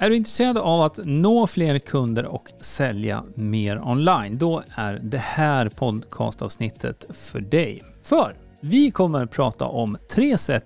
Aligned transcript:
Är 0.00 0.10
du 0.10 0.16
intresserad 0.16 0.58
av 0.58 0.80
att 0.80 0.98
nå 1.04 1.46
fler 1.46 1.78
kunder 1.78 2.26
och 2.26 2.52
sälja 2.60 3.24
mer 3.34 3.88
online? 3.88 4.38
Då 4.38 4.62
är 4.74 5.00
det 5.02 5.18
här 5.18 5.68
podcastavsnittet 5.68 7.04
för 7.14 7.40
dig. 7.40 7.82
För 8.02 8.36
vi 8.60 8.90
kommer 8.90 9.22
att 9.22 9.30
prata 9.30 9.64
om 9.64 9.96
tre 10.10 10.38
sätt 10.38 10.64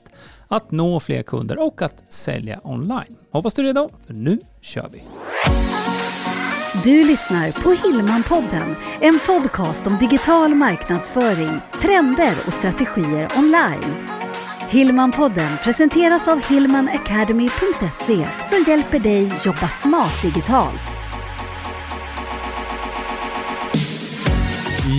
att 0.48 0.70
nå 0.70 1.00
fler 1.00 1.22
kunder 1.22 1.58
och 1.58 1.82
att 1.82 2.12
sälja 2.12 2.60
online. 2.64 3.16
Hoppas 3.30 3.54
du 3.54 3.62
är 3.62 3.66
redo, 3.66 3.90
för 4.06 4.14
nu 4.14 4.38
kör 4.60 4.88
vi! 4.92 5.02
Du 6.84 7.04
lyssnar 7.04 7.52
på 7.52 7.88
Hillmanpodden, 7.88 8.76
en 9.00 9.18
podcast 9.26 9.86
om 9.86 9.96
digital 9.98 10.54
marknadsföring, 10.54 11.60
trender 11.80 12.34
och 12.46 12.52
strategier 12.52 13.28
online. 13.38 14.21
Hillmanpodden 14.72 15.58
presenteras 15.64 16.28
av 16.28 16.44
hillmanacademy.se 16.44 18.26
som 18.44 18.64
hjälper 18.66 18.98
dig 18.98 19.32
jobba 19.44 19.68
smart 19.68 20.22
digitalt. 20.22 20.96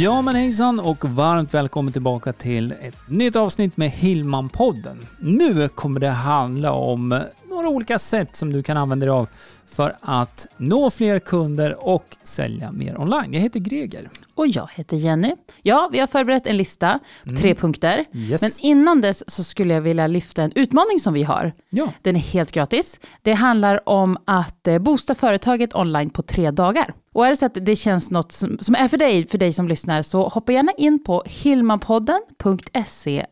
Ja 0.01 0.21
men 0.21 0.35
hejsan 0.35 0.79
och 0.79 1.05
varmt 1.05 1.53
välkommen 1.53 1.93
tillbaka 1.93 2.33
till 2.33 2.71
ett 2.71 3.09
nytt 3.09 3.35
avsnitt 3.35 3.77
med 3.77 3.91
Hillmanpodden. 3.91 4.97
Nu 5.19 5.67
kommer 5.67 5.99
det 5.99 6.09
handla 6.09 6.71
om 6.71 7.21
några 7.53 7.69
olika 7.69 7.99
sätt 7.99 8.35
som 8.35 8.53
du 8.53 8.63
kan 8.63 8.77
använda 8.77 9.05
dig 9.05 9.13
av 9.13 9.27
för 9.73 9.95
att 10.01 10.47
nå 10.57 10.89
fler 10.89 11.19
kunder 11.19 11.87
och 11.87 12.17
sälja 12.23 12.71
mer 12.71 13.01
online. 13.01 13.33
Jag 13.33 13.41
heter 13.41 13.59
Greger. 13.59 14.09
Och 14.35 14.47
jag 14.47 14.69
heter 14.73 14.97
Jenny. 14.97 15.35
Ja, 15.61 15.89
vi 15.91 15.99
har 15.99 16.07
förberett 16.07 16.47
en 16.47 16.57
lista, 16.57 16.99
mm. 17.25 17.35
tre 17.35 17.55
punkter. 17.55 18.05
Yes. 18.13 18.41
Men 18.41 18.51
innan 18.61 19.01
dess 19.01 19.23
så 19.27 19.43
skulle 19.43 19.73
jag 19.73 19.81
vilja 19.81 20.07
lyfta 20.07 20.43
en 20.43 20.51
utmaning 20.55 20.99
som 20.99 21.13
vi 21.13 21.23
har. 21.23 21.53
Ja. 21.69 21.87
Den 22.01 22.15
är 22.15 22.19
helt 22.19 22.51
gratis. 22.51 22.99
Det 23.21 23.33
handlar 23.33 23.89
om 23.89 24.17
att 24.25 24.67
eh, 24.67 24.79
boosta 24.79 25.15
företaget 25.15 25.75
online 25.75 26.09
på 26.09 26.21
tre 26.21 26.51
dagar. 26.51 26.93
Och 27.13 27.25
är 27.25 27.29
det 27.29 27.37
så 27.37 27.45
att 27.45 27.57
det 27.61 27.75
känns 27.75 28.11
något 28.11 28.31
som, 28.31 28.57
som 28.61 28.75
är 28.75 28.87
för 28.87 28.97
dig, 28.97 29.27
för 29.27 29.37
dig 29.37 29.53
som 29.53 29.67
lyssnar, 29.67 30.01
så 30.01 30.27
hoppa 30.27 30.51
gärna 30.51 30.71
in 30.77 31.03
på 31.03 31.23
hillmanpodden.se 31.25 33.25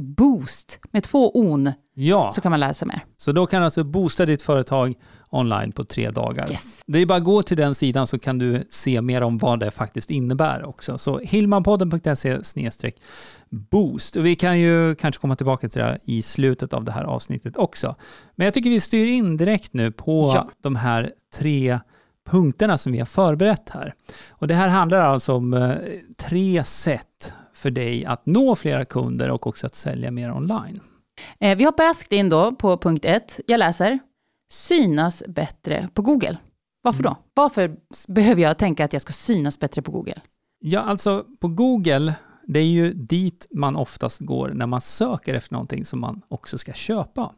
boost 0.00 0.78
med 0.92 1.02
två 1.02 1.38
on. 1.38 1.72
Ja. 2.00 2.32
Så 2.32 2.40
kan 2.40 2.50
man 2.50 2.60
läsa 2.60 2.86
mer. 2.86 3.04
Så 3.16 3.32
då 3.32 3.46
kan 3.46 3.60
du 3.60 3.64
alltså 3.64 3.84
boosta 3.84 4.26
ditt 4.26 4.42
företag 4.42 4.94
online 5.30 5.72
på 5.72 5.84
tre 5.84 6.10
dagar. 6.10 6.50
Yes. 6.50 6.82
Det 6.86 6.98
är 6.98 7.06
bara 7.06 7.18
att 7.18 7.24
gå 7.24 7.42
till 7.42 7.56
den 7.56 7.74
sidan 7.74 8.06
så 8.06 8.18
kan 8.18 8.38
du 8.38 8.66
se 8.70 9.00
mer 9.00 9.22
om 9.22 9.38
vad 9.38 9.60
det 9.60 9.70
faktiskt 9.70 10.10
innebär 10.10 10.64
också. 10.64 10.98
Så 10.98 11.18
hillmanpodden.se 11.18 12.40
boost. 13.50 14.16
Vi 14.16 14.36
kan 14.36 14.60
ju 14.60 14.94
kanske 14.94 15.20
komma 15.20 15.36
tillbaka 15.36 15.68
till 15.68 15.78
det 15.78 15.84
här 15.84 15.98
i 16.04 16.22
slutet 16.22 16.72
av 16.72 16.84
det 16.84 16.92
här 16.92 17.04
avsnittet 17.04 17.56
också. 17.56 17.96
Men 18.34 18.44
jag 18.44 18.54
tycker 18.54 18.70
vi 18.70 18.80
styr 18.80 19.06
in 19.06 19.36
direkt 19.36 19.72
nu 19.72 19.92
på 19.92 20.32
ja. 20.34 20.48
de 20.62 20.76
här 20.76 21.12
tre 21.34 21.78
punkterna 22.30 22.78
som 22.78 22.92
vi 22.92 22.98
har 22.98 23.06
förberett 23.06 23.70
här. 23.70 23.94
Och 24.30 24.48
det 24.48 24.54
här 24.54 24.68
handlar 24.68 24.98
alltså 24.98 25.34
om 25.34 25.54
eh, 25.54 25.76
tre 26.16 26.64
sätt 26.64 27.32
för 27.54 27.70
dig 27.70 28.04
att 28.04 28.26
nå 28.26 28.56
flera 28.56 28.84
kunder 28.84 29.30
och 29.30 29.46
också 29.46 29.66
att 29.66 29.74
sälja 29.74 30.10
mer 30.10 30.32
online. 30.32 30.80
Eh, 31.40 31.58
vi 31.58 31.64
hoppar 31.64 31.84
raskt 31.84 32.12
in 32.12 32.28
då 32.28 32.52
på 32.52 32.76
punkt 32.76 33.04
ett. 33.04 33.40
Jag 33.46 33.58
läser 33.58 33.98
synas 34.50 35.22
bättre 35.28 35.88
på 35.94 36.02
Google. 36.02 36.38
Varför 36.82 37.02
då? 37.02 37.16
Varför 37.34 37.76
behöver 38.08 38.42
jag 38.42 38.58
tänka 38.58 38.84
att 38.84 38.92
jag 38.92 39.02
ska 39.02 39.12
synas 39.12 39.58
bättre 39.58 39.82
på 39.82 39.90
Google? 39.92 40.20
Ja, 40.60 40.80
alltså 40.80 41.24
på 41.40 41.48
Google, 41.48 42.14
det 42.46 42.58
är 42.58 42.66
ju 42.66 42.92
dit 42.92 43.46
man 43.50 43.76
oftast 43.76 44.20
går 44.20 44.48
när 44.54 44.66
man 44.66 44.80
söker 44.80 45.34
efter 45.34 45.52
någonting 45.52 45.84
som 45.84 46.00
man 46.00 46.22
också 46.28 46.58
ska 46.58 46.72
köpa. 46.72 47.32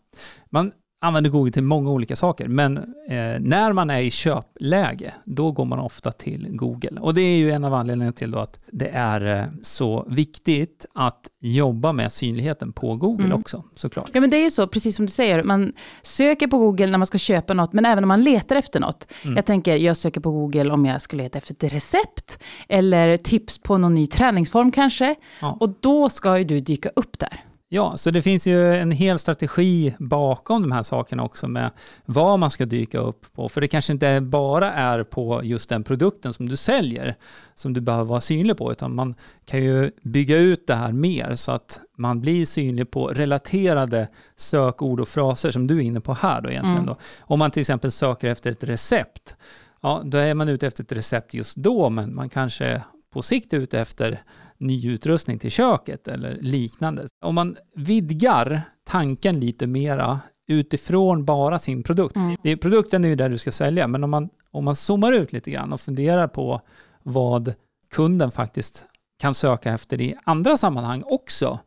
Man 0.51 0.73
använder 1.01 1.31
Google 1.31 1.53
till 1.53 1.63
många 1.63 1.91
olika 1.91 2.17
saker, 2.17 2.49
men 2.49 2.77
eh, 2.77 3.41
när 3.41 3.73
man 3.73 3.91
är 3.91 4.01
i 4.01 4.11
köpläge, 4.11 5.15
då 5.25 5.53
går 5.53 5.65
man 5.65 5.79
ofta 5.79 6.13
till 6.13 6.47
Google. 6.51 7.01
Och 7.01 7.15
det 7.15 7.21
är 7.21 7.39
ju 7.39 7.51
en 7.51 7.65
av 7.65 7.75
anledningarna 7.75 8.13
till 8.13 8.35
att 8.35 8.61
det 8.71 8.89
är 8.89 9.41
eh, 9.41 9.47
så 9.63 10.07
viktigt 10.09 10.87
att 10.95 11.21
jobba 11.41 11.93
med 11.93 12.13
synligheten 12.13 12.73
på 12.73 12.97
Google 12.97 13.25
mm. 13.25 13.41
också, 13.41 13.65
såklart. 13.75 14.11
Ja, 14.13 14.21
men 14.21 14.31
det 14.31 14.37
är 14.37 14.43
ju 14.43 14.51
så, 14.51 14.67
precis 14.67 14.97
som 14.97 15.07
du 15.07 15.13
säger, 15.13 15.43
man 15.43 15.73
söker 16.03 16.47
på 16.47 16.59
Google 16.59 16.87
när 16.87 16.99
man 16.99 17.07
ska 17.07 17.19
köpa 17.19 17.55
något, 17.55 17.73
men 17.73 17.87
även 17.87 18.05
om 18.05 18.09
man 18.09 18.23
letar 18.23 18.57
efter 18.57 18.81
något. 18.81 19.13
Mm. 19.25 19.37
Jag 19.37 19.47
tänker, 19.47 19.77
jag 19.77 19.97
söker 19.97 20.21
på 20.21 20.31
Google 20.31 20.71
om 20.71 20.87
jag 20.87 21.03
ska 21.03 21.17
leta 21.17 21.39
efter 21.39 21.55
ett 21.55 21.73
recept, 21.73 22.39
eller 22.69 23.17
tips 23.17 23.59
på 23.59 23.79
någon 23.79 23.95
ny 23.95 24.07
träningsform 24.07 24.73
kanske. 24.73 25.15
Ja. 25.41 25.57
Och 25.61 25.75
då 25.81 26.09
ska 26.09 26.39
ju 26.39 26.45
du 26.45 26.61
dyka 26.61 26.89
upp 26.97 27.19
där. 27.19 27.45
Ja, 27.73 27.97
så 27.97 28.11
det 28.11 28.23
finns 28.23 28.47
ju 28.47 28.75
en 28.75 28.91
hel 28.91 29.19
strategi 29.19 29.95
bakom 29.99 30.63
de 30.63 30.73
här 30.73 30.83
sakerna 30.83 31.23
också 31.23 31.49
med 31.49 31.71
vad 32.05 32.39
man 32.39 32.51
ska 32.51 32.67
dyka 32.67 32.99
upp 32.99 33.27
på. 33.35 33.49
För 33.49 33.61
det 33.61 33.69
kanske 33.69 33.93
inte 33.93 34.21
bara 34.21 34.73
är 34.73 35.03
på 35.05 35.41
just 35.45 35.69
den 35.69 35.85
produkten 35.85 36.33
som 36.33 36.49
du 36.49 36.57
säljer 36.57 37.17
som 37.55 37.73
du 37.73 37.81
behöver 37.81 38.05
vara 38.05 38.21
synlig 38.21 38.57
på, 38.57 38.73
utan 38.73 38.95
man 38.95 39.15
kan 39.47 39.65
ju 39.65 39.91
bygga 40.03 40.37
ut 40.37 40.67
det 40.67 40.75
här 40.75 40.93
mer 40.93 41.35
så 41.35 41.53
att 41.53 41.81
man 41.97 42.21
blir 42.21 42.47
synlig 42.47 42.91
på 42.91 43.07
relaterade 43.09 44.09
sökord 44.37 45.01
och 45.01 45.09
fraser 45.09 45.51
som 45.51 45.67
du 45.67 45.77
är 45.79 45.83
inne 45.83 46.01
på 46.01 46.15
här 46.15 46.41
då 46.41 46.51
egentligen. 46.51 46.77
Mm. 46.77 46.87
Då. 46.87 46.97
Om 47.21 47.39
man 47.39 47.51
till 47.51 47.61
exempel 47.61 47.91
söker 47.91 48.31
efter 48.31 48.51
ett 48.51 48.65
recept, 48.65 49.37
ja, 49.81 50.03
då 50.05 50.19
är 50.19 50.35
man 50.35 50.49
ute 50.49 50.67
efter 50.67 50.85
ett 50.85 50.93
recept 50.93 51.35
just 51.35 51.57
då, 51.57 51.91
men 51.91 52.15
man 52.15 52.29
kanske 52.29 52.83
på 53.13 53.23
sikt 53.23 53.53
är 53.53 53.59
ute 53.59 53.81
efter 53.81 54.23
ny 54.61 54.89
utrustning 54.89 55.39
till 55.39 55.51
köket 55.51 56.09
eller 56.09 56.39
liknande. 56.41 57.07
Om 57.25 57.35
man 57.35 57.57
vidgar 57.75 58.63
tanken 58.85 59.41
lite 59.41 59.67
mera 59.67 60.21
utifrån 60.47 61.25
bara 61.25 61.59
sin 61.59 61.83
produkt. 61.83 62.17
Mm. 62.17 62.59
Produkten 62.59 63.05
är 63.05 63.09
ju 63.09 63.15
där 63.15 63.29
du 63.29 63.39
ska 63.39 63.53
sälja, 63.53 63.87
men 63.87 64.05
om 64.05 64.11
man, 64.11 64.29
om 64.51 64.65
man 64.65 64.77
zoomar 64.77 65.13
ut 65.13 65.33
lite 65.33 65.51
grann 65.51 65.73
och 65.73 65.81
funderar 65.81 66.29
på 66.29 66.61
vad 67.03 67.55
kunden 67.91 68.31
faktiskt 68.31 68.85
kan 69.19 69.35
söka 69.35 69.73
efter 69.73 70.01
i 70.01 70.15
andra 70.25 70.57
sammanhang 70.57 71.03
också, 71.07 71.59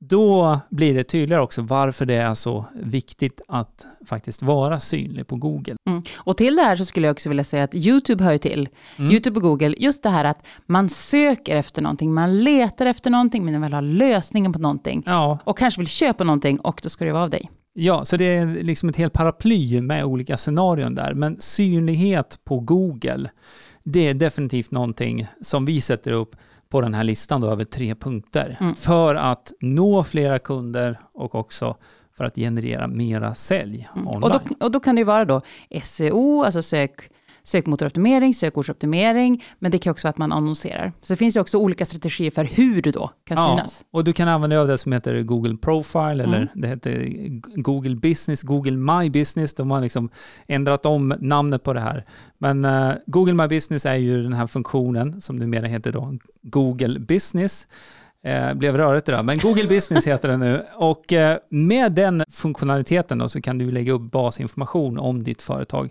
då 0.00 0.60
blir 0.70 0.94
det 0.94 1.04
tydligare 1.04 1.42
också 1.42 1.62
varför 1.62 2.06
det 2.06 2.14
är 2.14 2.34
så 2.34 2.64
viktigt 2.74 3.40
att 3.48 3.86
faktiskt 4.06 4.42
vara 4.42 4.80
synlig 4.80 5.26
på 5.26 5.36
Google. 5.36 5.76
Mm. 5.88 6.02
Och 6.16 6.36
till 6.36 6.56
det 6.56 6.62
här 6.62 6.76
så 6.76 6.84
skulle 6.84 7.06
jag 7.06 7.14
också 7.14 7.28
vilja 7.28 7.44
säga 7.44 7.64
att 7.64 7.74
YouTube 7.74 8.24
hör 8.24 8.38
till. 8.38 8.68
Mm. 8.98 9.10
YouTube 9.10 9.36
och 9.36 9.42
Google, 9.42 9.74
just 9.78 10.02
det 10.02 10.10
här 10.10 10.24
att 10.24 10.46
man 10.66 10.88
söker 10.88 11.56
efter 11.56 11.82
någonting, 11.82 12.14
man 12.14 12.44
letar 12.44 12.86
efter 12.86 13.10
någonting, 13.10 13.44
men 13.44 13.52
man 13.52 13.62
vill 13.62 13.72
ha 13.72 13.80
lösningen 13.80 14.52
på 14.52 14.58
någonting. 14.58 15.02
Ja. 15.06 15.38
Och 15.44 15.58
kanske 15.58 15.80
vill 15.80 15.88
köpa 15.88 16.24
någonting 16.24 16.60
och 16.60 16.80
då 16.82 16.88
ska 16.88 17.04
det 17.04 17.12
vara 17.12 17.22
av 17.22 17.30
dig. 17.30 17.50
Ja, 17.72 18.04
så 18.04 18.16
det 18.16 18.24
är 18.24 18.46
liksom 18.46 18.88
ett 18.88 18.96
helt 18.96 19.12
paraply 19.12 19.80
med 19.80 20.04
olika 20.04 20.36
scenarion 20.36 20.94
där. 20.94 21.14
Men 21.14 21.40
synlighet 21.40 22.38
på 22.44 22.60
Google, 22.60 23.30
det 23.84 24.08
är 24.08 24.14
definitivt 24.14 24.70
någonting 24.70 25.26
som 25.40 25.64
vi 25.64 25.80
sätter 25.80 26.12
upp 26.12 26.36
på 26.68 26.80
den 26.80 26.94
här 26.94 27.04
listan 27.04 27.40
då 27.40 27.50
över 27.50 27.64
tre 27.64 27.94
punkter. 27.94 28.56
Mm. 28.60 28.74
För 28.74 29.14
att 29.14 29.52
nå 29.60 30.04
flera 30.04 30.38
kunder 30.38 31.00
och 31.12 31.34
också 31.34 31.76
för 32.16 32.24
att 32.24 32.34
generera 32.34 32.86
mera 32.86 33.34
sälj 33.34 33.88
mm. 33.94 34.08
online. 34.08 34.22
Och 34.22 34.30
då, 34.30 34.66
och 34.66 34.70
då 34.70 34.80
kan 34.80 34.94
det 34.94 35.00
ju 35.00 35.04
vara 35.04 35.24
då 35.24 35.40
SEO, 35.84 36.42
alltså 36.44 36.62
sök 36.62 37.10
sökmotoroptimering, 37.48 38.34
sökordsoptimering, 38.34 39.44
men 39.58 39.70
det 39.70 39.78
kan 39.78 39.90
också 39.90 40.06
vara 40.06 40.10
att 40.10 40.18
man 40.18 40.32
annonserar. 40.32 40.92
Så 41.02 41.12
det 41.12 41.16
finns 41.16 41.36
ju 41.36 41.40
också 41.40 41.58
olika 41.58 41.86
strategier 41.86 42.30
för 42.30 42.44
hur 42.44 42.82
du 42.82 42.90
då 42.90 43.10
kan 43.24 43.36
ja, 43.36 43.48
synas. 43.48 43.84
Och 43.90 44.04
du 44.04 44.12
kan 44.12 44.28
använda 44.28 44.56
dig 44.56 44.60
av 44.60 44.68
det 44.68 44.78
som 44.78 44.92
heter 44.92 45.22
Google 45.22 45.56
Profile, 45.56 46.22
eller 46.22 46.36
mm. 46.36 46.48
det 46.54 46.68
heter 46.68 47.06
Google 47.60 47.96
Business, 47.96 48.42
Google 48.42 48.76
My 48.76 49.10
Business. 49.10 49.54
De 49.54 49.70
har 49.70 49.80
liksom 49.80 50.10
ändrat 50.46 50.86
om 50.86 51.14
namnet 51.20 51.62
på 51.62 51.72
det 51.72 51.80
här. 51.80 52.04
Men 52.38 52.64
uh, 52.64 52.94
Google 53.06 53.34
My 53.34 53.48
Business 53.48 53.86
är 53.86 53.94
ju 53.94 54.22
den 54.22 54.32
här 54.32 54.46
funktionen 54.46 55.20
som 55.20 55.36
numera 55.36 55.66
heter 55.66 55.92
då 55.92 56.18
Google 56.42 56.98
Business. 56.98 57.66
Eh, 58.22 58.54
blev 58.54 58.76
rörigt 58.76 59.06
det 59.06 59.12
där, 59.12 59.22
men 59.22 59.38
Google 59.38 59.66
Business 59.68 60.06
heter 60.06 60.28
det 60.28 60.36
nu. 60.36 60.62
Och 60.74 61.12
eh, 61.12 61.38
med 61.48 61.92
den 61.92 62.24
funktionaliteten 62.30 63.18
då, 63.18 63.28
så 63.28 63.40
kan 63.40 63.58
du 63.58 63.70
lägga 63.70 63.92
upp 63.92 64.02
basinformation 64.02 64.98
om 64.98 65.24
ditt 65.24 65.42
företag 65.42 65.90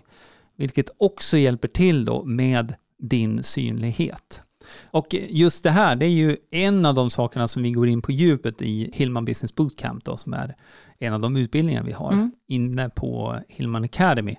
vilket 0.58 0.90
också 0.98 1.36
hjälper 1.36 1.68
till 1.68 2.04
då 2.04 2.24
med 2.24 2.74
din 2.98 3.42
synlighet. 3.42 4.42
Och 4.90 5.14
just 5.28 5.64
det 5.64 5.70
här, 5.70 5.96
det 5.96 6.06
är 6.06 6.10
ju 6.10 6.36
en 6.50 6.86
av 6.86 6.94
de 6.94 7.10
sakerna 7.10 7.48
som 7.48 7.62
vi 7.62 7.72
går 7.72 7.88
in 7.88 8.02
på 8.02 8.12
djupet 8.12 8.62
i 8.62 8.90
Hillman 8.94 9.24
Business 9.24 9.54
Bootcamp 9.54 10.04
då, 10.04 10.16
som 10.16 10.32
är 10.32 10.54
en 10.98 11.14
av 11.14 11.20
de 11.20 11.36
utbildningar 11.36 11.82
vi 11.82 11.92
har 11.92 12.12
mm. 12.12 12.32
inne 12.48 12.90
på 12.90 13.38
Hillman 13.48 13.84
Academy. 13.84 14.36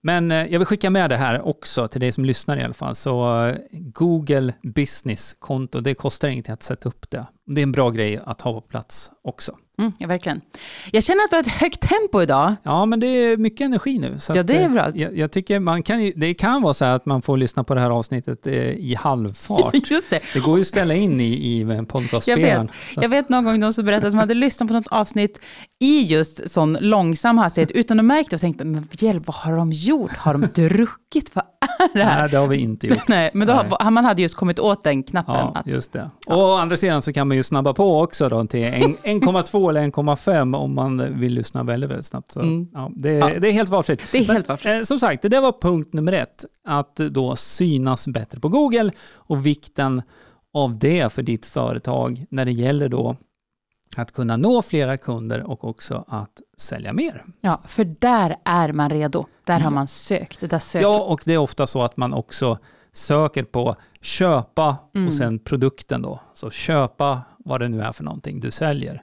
Men 0.00 0.30
eh, 0.30 0.46
jag 0.46 0.58
vill 0.58 0.66
skicka 0.66 0.90
med 0.90 1.10
det 1.10 1.16
här 1.16 1.40
också 1.40 1.88
till 1.88 2.00
dig 2.00 2.12
som 2.12 2.24
lyssnar 2.24 2.56
i 2.56 2.62
alla 2.62 2.74
fall. 2.74 2.94
Så 2.94 3.44
eh, 3.46 3.56
Google 3.72 4.54
Business-konto, 4.62 5.80
det 5.80 5.94
kostar 5.94 6.28
ingenting 6.28 6.52
att 6.52 6.62
sätta 6.62 6.88
upp 6.88 7.10
det. 7.10 7.26
det 7.46 7.60
är 7.60 7.62
en 7.62 7.72
bra 7.72 7.90
grej 7.90 8.20
att 8.24 8.40
ha 8.40 8.52
på 8.52 8.60
plats 8.60 9.10
också. 9.22 9.56
Mm, 9.78 9.92
ja, 9.98 10.06
verkligen. 10.06 10.40
Jag 10.92 11.04
känner 11.04 11.24
att 11.24 11.32
vi 11.32 11.36
har 11.36 11.42
ett 11.42 11.60
högt 11.60 11.80
tempo 11.80 12.22
idag. 12.22 12.54
Ja, 12.62 12.86
men 12.86 13.00
det 13.00 13.06
är 13.06 13.36
mycket 13.36 13.64
energi 13.64 13.98
nu. 13.98 14.18
ja, 14.28 14.42
det 14.42 14.56
är 14.56 14.64
att, 14.64 14.72
bra. 14.72 14.90
Jag, 14.94 15.18
jag, 15.18 15.32
tycker 15.32 15.58
man 15.58 15.82
kan, 15.82 16.12
det 16.16 16.34
kan 16.34 16.62
vara 16.62 16.74
så 16.74 16.84
här 16.84 16.94
att 16.94 17.06
man 17.06 17.22
får 17.22 17.36
lyssna 17.36 17.64
på 17.64 17.74
det 17.74 17.80
här 17.80 17.90
avsnittet 17.90 18.46
eh, 18.46 18.54
i 18.54 18.94
halvfart. 18.94 19.74
Just 19.90 20.10
det. 20.10 20.20
det 20.34 20.40
går 20.40 20.56
ju 20.56 20.60
att 20.60 20.66
ställa 20.66 20.94
in 20.94 21.20
i, 21.20 21.24
i 21.24 21.84
podcastspelaren. 21.88 22.48
Jag 22.48 22.62
vet, 22.62 23.02
jag 23.02 23.08
vet 23.08 23.28
någon 23.28 23.44
gång 23.44 23.60
någon 23.60 23.74
som 23.74 23.84
berättade 23.84 24.06
att 24.06 24.12
de 24.12 24.18
hade 24.18 24.34
lyssnat 24.34 24.68
på 24.68 24.74
något 24.74 24.88
avsnitt 24.88 25.40
i 25.80 26.02
just 26.02 26.50
sån 26.50 26.78
långsam 26.80 27.38
hastighet 27.38 27.70
utan 27.70 27.98
att 27.98 28.04
märka 28.04 28.28
det 28.30 28.36
och 28.36 28.40
tänkt, 28.40 28.58
men 28.58 28.88
hjälp, 28.92 29.26
vad 29.26 29.36
har 29.36 29.56
de 29.56 29.72
gjort? 29.72 30.16
Har 30.16 30.32
de 30.32 30.46
druckit? 30.46 31.34
Vad 31.34 31.44
är 31.60 31.98
det 31.98 32.04
här? 32.04 32.20
Nej, 32.20 32.30
det 32.30 32.36
har 32.36 32.46
vi 32.46 32.56
inte 32.56 32.86
gjort. 32.86 32.98
Nej, 33.08 33.30
men 33.34 33.48
då, 33.48 33.64
Nej. 33.80 33.90
man 33.90 34.04
hade 34.04 34.22
just 34.22 34.34
kommit 34.34 34.58
åt 34.58 34.84
den 34.84 35.02
knappen. 35.02 35.34
Ja, 35.34 35.52
att, 35.54 35.66
just 35.66 35.92
det. 35.92 36.10
Ja. 36.26 36.34
Och 36.34 36.42
å 36.42 36.56
andra 36.56 36.76
sidan 36.76 37.02
så 37.02 37.12
kan 37.12 37.28
man 37.28 37.36
ju 37.36 37.42
snabba 37.42 37.74
på 37.74 38.00
också 38.00 38.28
då 38.28 38.46
till 38.46 38.64
1,2 38.64 39.68
eller 39.70 39.82
1,5 39.82 40.56
om 40.56 40.74
man 40.74 41.20
vill 41.20 41.34
lyssna 41.34 41.62
väldigt, 41.62 41.90
väldigt 41.90 42.06
snabbt. 42.06 42.30
Så, 42.30 42.40
mm. 42.40 42.68
ja, 42.72 42.90
det, 42.96 43.12
ja. 43.12 43.30
det, 43.38 43.48
är 43.48 43.52
helt 43.52 43.70
valfritt. 43.70 44.02
Det 44.12 44.18
är 44.18 44.24
helt 44.24 44.48
valfritt. 44.48 44.74
Eh, 44.74 44.82
som 44.82 44.98
sagt, 44.98 45.22
det 45.22 45.40
var 45.40 45.60
punkt 45.60 45.92
nummer 45.92 46.12
ett. 46.12 46.44
Att 46.64 46.96
då 46.96 47.36
synas 47.36 48.08
bättre 48.08 48.40
på 48.40 48.48
Google 48.48 48.90
och 49.14 49.46
vikten 49.46 50.02
av 50.54 50.78
det 50.78 51.12
för 51.12 51.22
ditt 51.22 51.46
företag 51.46 52.24
när 52.30 52.44
det 52.44 52.52
gäller 52.52 52.88
då 52.88 53.16
att 53.98 54.12
kunna 54.12 54.36
nå 54.36 54.62
flera 54.62 54.96
kunder 54.96 55.42
och 55.50 55.64
också 55.64 56.04
att 56.08 56.40
sälja 56.56 56.92
mer. 56.92 57.24
Ja, 57.40 57.62
för 57.66 57.84
där 57.84 58.36
är 58.44 58.72
man 58.72 58.90
redo. 58.90 59.26
Där 59.44 59.60
har 59.60 59.70
man 59.70 59.88
sökt. 59.88 60.50
Där 60.50 60.58
söker. 60.58 60.86
Ja, 60.86 61.00
och 61.00 61.22
det 61.24 61.34
är 61.34 61.38
ofta 61.38 61.66
så 61.66 61.82
att 61.82 61.96
man 61.96 62.14
också 62.14 62.58
söker 62.92 63.44
på 63.44 63.76
köpa 64.00 64.76
mm. 64.94 65.08
och 65.08 65.14
sen 65.14 65.38
produkten 65.38 66.02
då. 66.02 66.20
Så 66.34 66.50
köpa 66.50 67.22
vad 67.38 67.60
det 67.60 67.68
nu 67.68 67.80
är 67.80 67.92
för 67.92 68.04
någonting 68.04 68.40
du 68.40 68.50
säljer. 68.50 69.02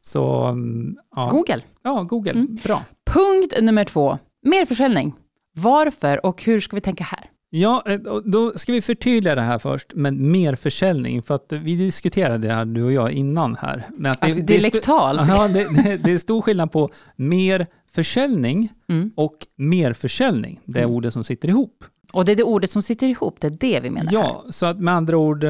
Så, 0.00 0.44
mm, 0.44 0.96
ja. 1.16 1.28
Google. 1.30 1.62
Ja, 1.82 2.02
Google. 2.02 2.32
Mm. 2.32 2.58
Bra. 2.64 2.82
Punkt 3.04 3.54
nummer 3.60 3.84
två. 3.84 4.18
Merförsäljning. 4.42 5.14
Varför 5.56 6.26
och 6.26 6.42
hur 6.42 6.60
ska 6.60 6.76
vi 6.76 6.80
tänka 6.80 7.04
här? 7.04 7.23
Ja, 7.56 7.82
eh, 7.86 8.00
då 8.24 8.52
ska 8.58 8.72
vi 8.72 8.80
förtydliga 8.80 9.34
det 9.34 9.40
här 9.40 9.58
först 9.58 9.94
med 9.94 10.14
merförsäljning. 10.14 11.22
För 11.22 11.34
att 11.34 11.52
vi 11.52 11.76
diskuterade 11.76 12.48
det 12.48 12.54
här, 12.54 12.64
du 12.64 12.82
och 12.82 12.92
jag, 12.92 13.12
innan 13.12 13.56
här. 13.56 13.88
Men 13.96 14.12
att 14.12 14.20
det, 14.20 14.32
Dialektalt. 14.32 15.26
Det 15.26 15.32
är, 15.32 15.36
ja, 15.36 15.48
det, 15.48 15.82
det, 15.82 15.96
det 15.96 16.12
är 16.12 16.18
stor 16.18 16.42
skillnad 16.42 16.72
på 16.72 16.90
merförsäljning 17.16 18.72
mm. 18.88 19.12
och 19.16 19.46
merförsäljning. 19.56 20.60
Det 20.64 20.78
är 20.78 20.84
mm. 20.84 20.96
ordet 20.96 21.12
som 21.12 21.24
sitter 21.24 21.48
ihop. 21.48 21.84
Och 22.12 22.24
det 22.24 22.32
är 22.32 22.36
det 22.36 22.42
ordet 22.42 22.70
som 22.70 22.82
sitter 22.82 23.06
ihop, 23.06 23.40
det 23.40 23.46
är 23.46 23.56
det 23.60 23.80
vi 23.80 23.90
menar 23.90 24.12
Ja, 24.12 24.42
här. 24.44 24.52
så 24.52 24.66
att 24.66 24.78
med 24.78 24.94
andra 24.94 25.16
ord 25.16 25.44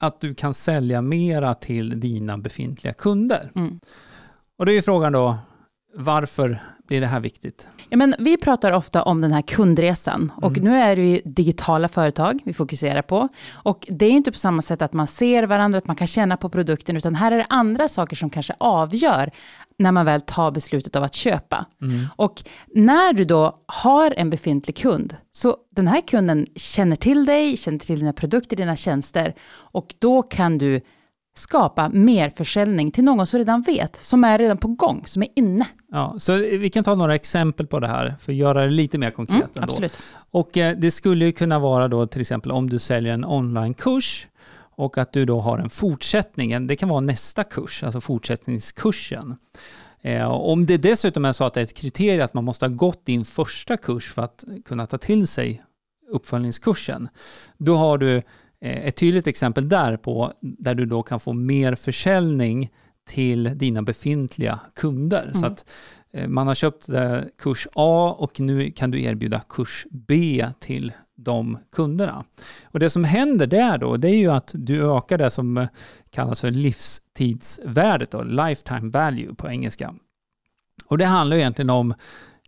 att 0.00 0.20
du 0.20 0.34
kan 0.34 0.54
sälja 0.54 1.02
mera 1.02 1.54
till 1.54 2.00
dina 2.00 2.38
befintliga 2.38 2.92
kunder. 2.92 3.50
Mm. 3.54 3.80
Och 4.58 4.66
det 4.66 4.72
är 4.72 4.74
ju 4.74 4.82
frågan 4.82 5.12
då, 5.12 5.38
varför 5.96 6.62
blir 6.86 7.00
det 7.00 7.06
här 7.06 7.20
viktigt? 7.20 7.68
Ja, 7.88 7.96
men 7.96 8.14
vi 8.18 8.36
pratar 8.36 8.72
ofta 8.72 9.02
om 9.02 9.20
den 9.20 9.32
här 9.32 9.42
kundresan 9.42 10.32
och 10.36 10.58
mm. 10.58 10.70
nu 10.70 10.78
är 10.78 10.96
det 10.96 11.02
ju 11.02 11.20
digitala 11.24 11.88
företag 11.88 12.40
vi 12.44 12.52
fokuserar 12.52 13.02
på. 13.02 13.28
Och 13.52 13.86
det 13.90 14.06
är 14.06 14.10
inte 14.10 14.32
på 14.32 14.38
samma 14.38 14.62
sätt 14.62 14.82
att 14.82 14.92
man 14.92 15.06
ser 15.06 15.42
varandra, 15.42 15.78
att 15.78 15.86
man 15.86 15.96
kan 15.96 16.06
känna 16.06 16.36
på 16.36 16.48
produkten, 16.48 16.96
utan 16.96 17.14
här 17.14 17.32
är 17.32 17.36
det 17.36 17.46
andra 17.48 17.88
saker 17.88 18.16
som 18.16 18.30
kanske 18.30 18.54
avgör 18.58 19.30
när 19.78 19.92
man 19.92 20.06
väl 20.06 20.20
tar 20.20 20.50
beslutet 20.50 20.96
av 20.96 21.02
att 21.02 21.14
köpa. 21.14 21.66
Mm. 21.82 22.06
Och 22.16 22.42
när 22.74 23.12
du 23.12 23.24
då 23.24 23.58
har 23.66 24.14
en 24.16 24.30
befintlig 24.30 24.76
kund, 24.76 25.16
så 25.32 25.56
den 25.70 25.88
här 25.88 26.00
kunden 26.00 26.46
känner 26.56 26.96
till 26.96 27.24
dig, 27.24 27.56
känner 27.56 27.78
till 27.78 27.98
dina 27.98 28.12
produkter, 28.12 28.56
dina 28.56 28.76
tjänster, 28.76 29.34
och 29.72 29.94
då 29.98 30.22
kan 30.22 30.58
du 30.58 30.80
skapa 31.36 31.88
mer 31.88 32.30
försäljning 32.30 32.90
till 32.90 33.04
någon 33.04 33.26
som 33.26 33.38
redan 33.38 33.62
vet, 33.62 33.96
som 33.96 34.24
är 34.24 34.38
redan 34.38 34.58
på 34.58 34.68
gång, 34.68 35.02
som 35.06 35.22
är 35.22 35.28
inne. 35.36 35.66
Ja, 35.92 36.14
så 36.18 36.36
vi 36.36 36.70
kan 36.70 36.84
ta 36.84 36.94
några 36.94 37.14
exempel 37.14 37.66
på 37.66 37.80
det 37.80 37.88
här 37.88 38.14
för 38.20 38.32
att 38.32 38.36
göra 38.36 38.62
det 38.62 38.70
lite 38.70 38.98
mer 38.98 39.10
konkret. 39.10 39.36
Mm, 39.36 39.50
ändå. 39.54 39.72
Absolut. 39.72 39.98
Och 40.30 40.56
eh, 40.56 40.76
det 40.78 40.90
skulle 40.90 41.24
ju 41.24 41.32
kunna 41.32 41.58
vara 41.58 41.88
då 41.88 42.06
till 42.06 42.20
exempel 42.20 42.52
om 42.52 42.70
du 42.70 42.78
säljer 42.78 43.14
en 43.14 43.24
onlinekurs 43.24 44.26
och 44.76 44.98
att 44.98 45.12
du 45.12 45.24
då 45.24 45.40
har 45.40 45.58
en 45.58 45.70
fortsättning, 45.70 46.66
det 46.66 46.76
kan 46.76 46.88
vara 46.88 47.00
nästa 47.00 47.44
kurs, 47.44 47.82
alltså 47.82 48.00
fortsättningskursen. 48.00 49.36
Eh, 50.00 50.30
om 50.30 50.66
det 50.66 50.76
dessutom 50.76 51.24
är 51.24 51.32
så 51.32 51.44
att 51.44 51.54
det 51.54 51.60
är 51.60 51.64
ett 51.64 51.74
kriterium 51.74 52.24
att 52.24 52.34
man 52.34 52.44
måste 52.44 52.66
ha 52.66 52.70
gått 52.74 53.06
din 53.06 53.24
första 53.24 53.76
kurs 53.76 54.12
för 54.12 54.22
att 54.22 54.44
kunna 54.64 54.86
ta 54.86 54.98
till 54.98 55.26
sig 55.26 55.62
uppföljningskursen, 56.08 57.08
då 57.58 57.76
har 57.76 57.98
du 57.98 58.22
ett 58.64 58.96
tydligt 58.96 59.26
exempel 59.26 59.68
där 59.68 59.96
på 59.96 60.32
där 60.40 60.74
du 60.74 60.86
då 60.86 61.02
kan 61.02 61.20
få 61.20 61.32
mer 61.32 61.74
försäljning 61.74 62.70
till 63.06 63.58
dina 63.58 63.82
befintliga 63.82 64.60
kunder. 64.74 65.22
Mm. 65.22 65.34
Så 65.34 65.46
att 65.46 65.64
eh, 66.12 66.28
man 66.28 66.46
har 66.46 66.54
köpt 66.54 66.88
eh, 66.88 67.20
kurs 67.38 67.68
A 67.74 68.16
och 68.18 68.40
nu 68.40 68.70
kan 68.70 68.90
du 68.90 69.02
erbjuda 69.02 69.40
kurs 69.48 69.86
B 69.90 70.46
till 70.58 70.92
de 71.16 71.58
kunderna. 71.72 72.24
Och 72.64 72.80
det 72.80 72.90
som 72.90 73.04
händer 73.04 73.46
där 73.46 73.78
då, 73.78 73.96
det 73.96 74.08
är 74.08 74.16
ju 74.16 74.30
att 74.30 74.50
du 74.54 74.96
ökar 74.96 75.18
det 75.18 75.30
som 75.30 75.66
kallas 76.10 76.40
för 76.40 76.50
livstidsvärdet, 76.50 78.10
då, 78.10 78.22
lifetime 78.22 78.90
value 78.90 79.34
på 79.34 79.48
engelska. 79.48 79.94
Och 80.86 80.98
det 80.98 81.04
handlar 81.04 81.36
egentligen 81.36 81.70
om 81.70 81.94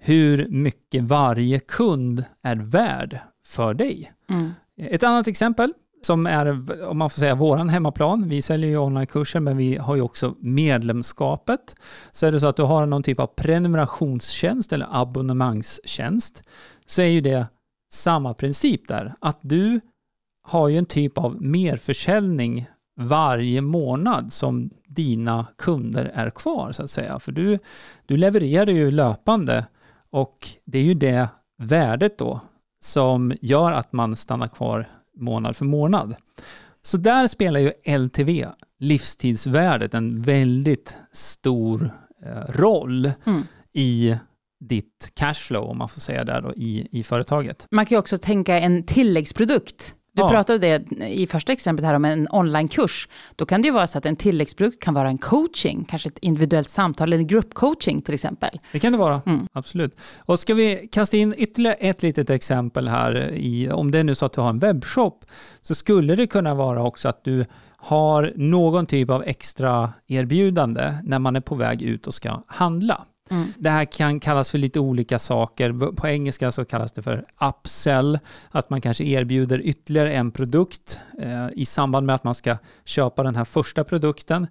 hur 0.00 0.48
mycket 0.48 1.04
varje 1.04 1.58
kund 1.58 2.24
är 2.42 2.56
värd 2.56 3.18
för 3.46 3.74
dig. 3.74 4.12
Mm. 4.30 4.52
Ett 4.76 5.02
annat 5.02 5.28
exempel 5.28 5.72
som 6.06 6.26
är, 6.26 6.46
om 6.84 6.98
man 6.98 7.10
får 7.10 7.20
säga, 7.20 7.34
våran 7.34 7.68
hemmaplan. 7.68 8.28
Vi 8.28 8.42
säljer 8.42 8.70
ju 8.70 8.78
onlinekurser, 8.78 9.40
men 9.40 9.56
vi 9.56 9.76
har 9.76 9.96
ju 9.96 10.02
också 10.02 10.34
medlemskapet. 10.38 11.76
Så 12.12 12.26
är 12.26 12.32
det 12.32 12.40
så 12.40 12.46
att 12.46 12.56
du 12.56 12.62
har 12.62 12.86
någon 12.86 13.02
typ 13.02 13.20
av 13.20 13.26
prenumerationstjänst 13.26 14.72
eller 14.72 14.88
abonnemangstjänst, 14.90 16.42
så 16.86 17.02
är 17.02 17.06
ju 17.06 17.20
det 17.20 17.46
samma 17.92 18.34
princip 18.34 18.88
där. 18.88 19.14
Att 19.20 19.38
du 19.40 19.80
har 20.42 20.68
ju 20.68 20.78
en 20.78 20.86
typ 20.86 21.18
av 21.18 21.42
merförsäljning 21.42 22.66
varje 23.00 23.60
månad 23.60 24.32
som 24.32 24.70
dina 24.88 25.46
kunder 25.58 26.10
är 26.14 26.30
kvar, 26.30 26.72
så 26.72 26.82
att 26.82 26.90
säga. 26.90 27.18
För 27.18 27.32
du, 27.32 27.58
du 28.06 28.16
levererar 28.16 28.70
ju 28.70 28.90
löpande 28.90 29.66
och 30.10 30.48
det 30.64 30.78
är 30.78 30.82
ju 30.82 30.94
det 30.94 31.28
värdet 31.58 32.18
då 32.18 32.40
som 32.80 33.32
gör 33.40 33.72
att 33.72 33.92
man 33.92 34.16
stannar 34.16 34.48
kvar 34.48 34.88
månad 35.16 35.56
för 35.56 35.64
månad. 35.64 36.14
Så 36.82 36.96
där 36.96 37.26
spelar 37.26 37.60
ju 37.60 37.72
LTV, 37.98 38.46
livstidsvärdet, 38.78 39.94
en 39.94 40.22
väldigt 40.22 40.96
stor 41.12 41.90
eh, 42.24 42.52
roll 42.52 43.12
mm. 43.26 43.42
i 43.72 44.16
ditt 44.60 45.12
cashflow, 45.14 45.64
om 45.64 45.78
man 45.78 45.88
får 45.88 46.00
säga 46.00 46.24
där 46.24 46.42
då, 46.42 46.54
i, 46.54 46.88
i 46.90 47.02
företaget. 47.02 47.66
Man 47.70 47.86
kan 47.86 47.96
ju 47.96 47.98
också 47.98 48.18
tänka 48.18 48.58
en 48.58 48.82
tilläggsprodukt 48.82 49.94
du 50.16 50.22
ja. 50.22 50.28
pratade 50.28 50.58
det 50.58 51.06
i 51.06 51.26
första 51.26 51.52
exemplet 51.52 51.86
här 51.86 51.94
om 51.94 52.04
en 52.04 52.28
onlinekurs. 52.30 53.08
Då 53.36 53.46
kan 53.46 53.62
det 53.62 53.66
ju 53.66 53.72
vara 53.72 53.86
så 53.86 53.98
att 53.98 54.06
en 54.06 54.16
tilläggsprodukt 54.16 54.82
kan 54.82 54.94
vara 54.94 55.08
en 55.08 55.18
coaching, 55.18 55.84
kanske 55.88 56.08
ett 56.08 56.18
individuellt 56.18 56.70
samtal 56.70 57.12
eller 57.12 57.22
gruppcoaching 57.22 58.02
till 58.02 58.14
exempel. 58.14 58.60
Det 58.72 58.78
kan 58.78 58.92
det 58.92 58.98
vara, 58.98 59.22
mm. 59.26 59.46
absolut. 59.52 59.96
Och 60.18 60.38
ska 60.38 60.54
vi 60.54 60.88
kasta 60.92 61.16
in 61.16 61.34
ytterligare 61.38 61.76
ett 61.76 62.02
litet 62.02 62.30
exempel 62.30 62.88
här, 62.88 63.30
i, 63.34 63.70
om 63.70 63.90
det 63.90 63.98
är 63.98 64.04
nu 64.04 64.14
så 64.14 64.26
att 64.26 64.32
du 64.32 64.40
har 64.40 64.50
en 64.50 64.58
webbshop, 64.58 65.24
så 65.60 65.74
skulle 65.74 66.16
det 66.16 66.26
kunna 66.26 66.54
vara 66.54 66.82
också 66.82 67.08
att 67.08 67.24
du 67.24 67.46
har 67.76 68.32
någon 68.36 68.86
typ 68.86 69.10
av 69.10 69.22
extra 69.26 69.92
erbjudande 70.06 70.94
när 71.04 71.18
man 71.18 71.36
är 71.36 71.40
på 71.40 71.54
väg 71.54 71.82
ut 71.82 72.06
och 72.06 72.14
ska 72.14 72.42
handla. 72.46 73.04
Mm. 73.30 73.52
Det 73.58 73.70
här 73.70 73.84
kan 73.84 74.20
kallas 74.20 74.50
för 74.50 74.58
lite 74.58 74.80
olika 74.80 75.18
saker. 75.18 75.92
På 75.92 76.08
engelska 76.08 76.52
så 76.52 76.64
kallas 76.64 76.92
det 76.92 77.02
för 77.02 77.24
upsell, 77.40 78.18
att 78.50 78.70
man 78.70 78.80
kanske 78.80 79.04
erbjuder 79.04 79.60
ytterligare 79.60 80.12
en 80.12 80.30
produkt 80.30 81.00
eh, 81.18 81.48
i 81.52 81.64
samband 81.64 82.06
med 82.06 82.14
att 82.14 82.24
man 82.24 82.34
ska 82.34 82.56
köpa 82.84 83.22
den 83.22 83.36
här 83.36 83.44
första 83.44 83.84
produkten. 83.84 84.46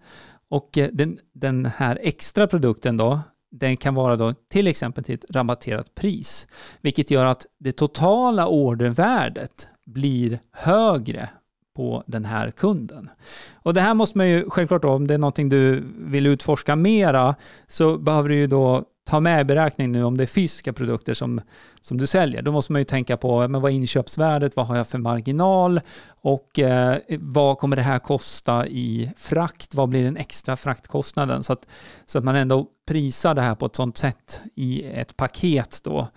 Och 0.50 0.78
eh, 0.78 0.90
den, 0.94 1.20
den 1.34 1.66
här 1.66 2.00
extra 2.02 2.48
produkten 2.48 2.98
då, 2.98 3.20
den 3.52 3.78
kan 3.78 3.96
vara 3.96 4.16
då 4.16 4.34
till 4.52 4.68
exempel 4.68 5.04
till 5.04 5.16
ett 5.16 5.26
rabatterat 5.30 5.96
pris, 5.96 6.48
vilket 6.82 7.12
gör 7.12 7.26
att 7.26 7.46
det 7.60 7.72
totala 7.72 8.48
ordervärdet 8.48 9.68
blir 9.86 10.40
högre 10.52 11.30
på 11.76 12.04
den 12.08 12.26
här 12.26 12.52
kunden. 12.52 13.10
Och 13.54 13.74
det 13.74 13.82
här 13.82 13.94
måste 13.94 14.18
man 14.18 14.30
ju 14.30 14.50
självklart 14.50 14.82
då, 14.82 14.90
om 14.90 15.08
det 15.08 15.14
är 15.14 15.18
någonting 15.18 15.50
du 15.50 15.84
vill 15.98 16.28
utforska 16.28 16.76
mera, 16.76 17.36
så 17.68 17.98
behöver 17.98 18.30
du 18.30 18.36
ju 18.36 18.48
då 18.48 18.84
ta 19.06 19.20
med 19.20 19.42
i 19.42 19.44
beräkning 19.44 19.92
nu 19.92 20.04
om 20.04 20.18
det 20.18 20.24
är 20.24 20.28
fysiska 20.28 20.74
produkter 20.74 21.14
som, 21.14 21.42
som 21.82 21.98
du 21.98 22.08
säljer. 22.08 22.42
Då 22.42 22.52
måste 22.52 22.72
man 22.72 22.82
ju 22.82 22.86
tänka 22.86 23.18
på 23.18 23.48
men 23.48 23.62
vad 23.62 23.72
är 23.72 23.76
inköpsvärdet, 23.76 24.56
vad 24.56 24.68
har 24.68 24.78
jag 24.78 24.88
för 24.88 24.98
marginal 24.98 25.82
och 26.22 26.60
eh, 26.60 26.98
vad 27.20 27.58
kommer 27.58 27.76
det 27.76 27.82
här 27.82 28.00
kosta 28.00 28.68
i 28.68 29.12
frakt, 29.18 29.76
vad 29.76 29.90
blir 29.90 30.04
den 30.04 30.18
extra 30.18 30.56
fraktkostnaden? 30.58 31.44
Så 31.44 31.54
att, 31.54 31.68
så 32.06 32.18
att 32.18 32.24
man 32.24 32.36
ändå 32.36 32.68
prisar 32.88 33.34
det 33.34 33.42
här 33.42 33.56
på 33.56 33.66
ett 33.66 33.76
sånt 33.76 33.98
sätt 33.98 34.42
i 34.56 34.84
ett 34.84 35.18
paket 35.18 35.82
då, 35.84 36.08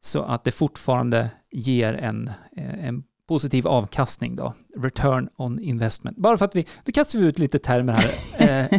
så 0.00 0.22
att 0.22 0.44
det 0.44 0.52
fortfarande 0.52 1.30
ger 1.50 1.92
en, 1.94 2.30
eh, 2.56 2.84
en 2.84 3.02
positiv 3.30 3.66
avkastning 3.66 4.36
då, 4.36 4.54
return 4.76 5.28
on 5.36 5.60
investment. 5.60 6.16
Bara 6.16 6.36
för 6.36 6.44
att 6.44 6.56
vi, 6.56 6.66
då 6.84 6.92
kastar 6.92 7.18
vi 7.18 7.26
ut 7.26 7.38
lite 7.38 7.58
termer 7.58 7.92
här. 7.92 8.10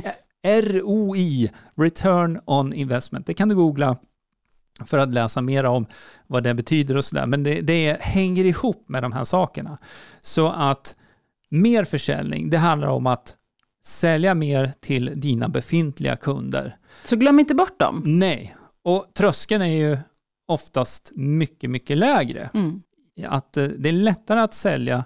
Eh, 0.44 0.62
ROI, 0.62 1.52
return 1.78 2.40
on 2.46 2.74
investment. 2.74 3.26
Det 3.26 3.34
kan 3.34 3.50
du 3.50 3.56
googla 3.56 3.98
för 4.86 4.98
att 4.98 5.14
läsa 5.14 5.42
mer 5.42 5.64
om 5.64 5.86
vad 6.28 6.44
det 6.44 6.54
betyder 6.54 6.98
och 6.98 7.06
sådär. 7.06 7.26
Men 7.26 7.44
det, 7.44 7.62
det 7.62 8.02
hänger 8.02 8.46
ihop 8.46 8.90
med 8.90 9.04
de 9.04 9.12
här 9.12 9.24
sakerna. 9.24 9.78
Så 10.22 10.50
att 10.50 10.96
mer 11.50 11.84
försäljning, 11.84 12.50
det 12.50 12.58
handlar 12.58 12.88
om 12.88 13.08
att 13.08 13.36
sälja 13.84 14.34
mer 14.34 14.74
till 14.80 15.12
dina 15.16 15.50
befintliga 15.50 16.16
kunder. 16.16 16.78
Så 17.04 17.16
glöm 17.16 17.40
inte 17.40 17.56
bort 17.56 17.80
dem. 17.80 18.02
Nej, 18.06 18.56
och 18.84 19.06
tröskeln 19.14 19.62
är 19.62 19.76
ju 19.76 19.98
oftast 20.48 21.12
mycket, 21.16 21.70
mycket 21.70 21.98
lägre. 21.98 22.50
Mm. 22.54 22.82
Att 23.30 23.58
eh, 23.58 23.66
det 23.66 23.90
är 23.90 23.94
lättare 23.94 24.40
att 24.40 24.54
sälja 24.54 25.04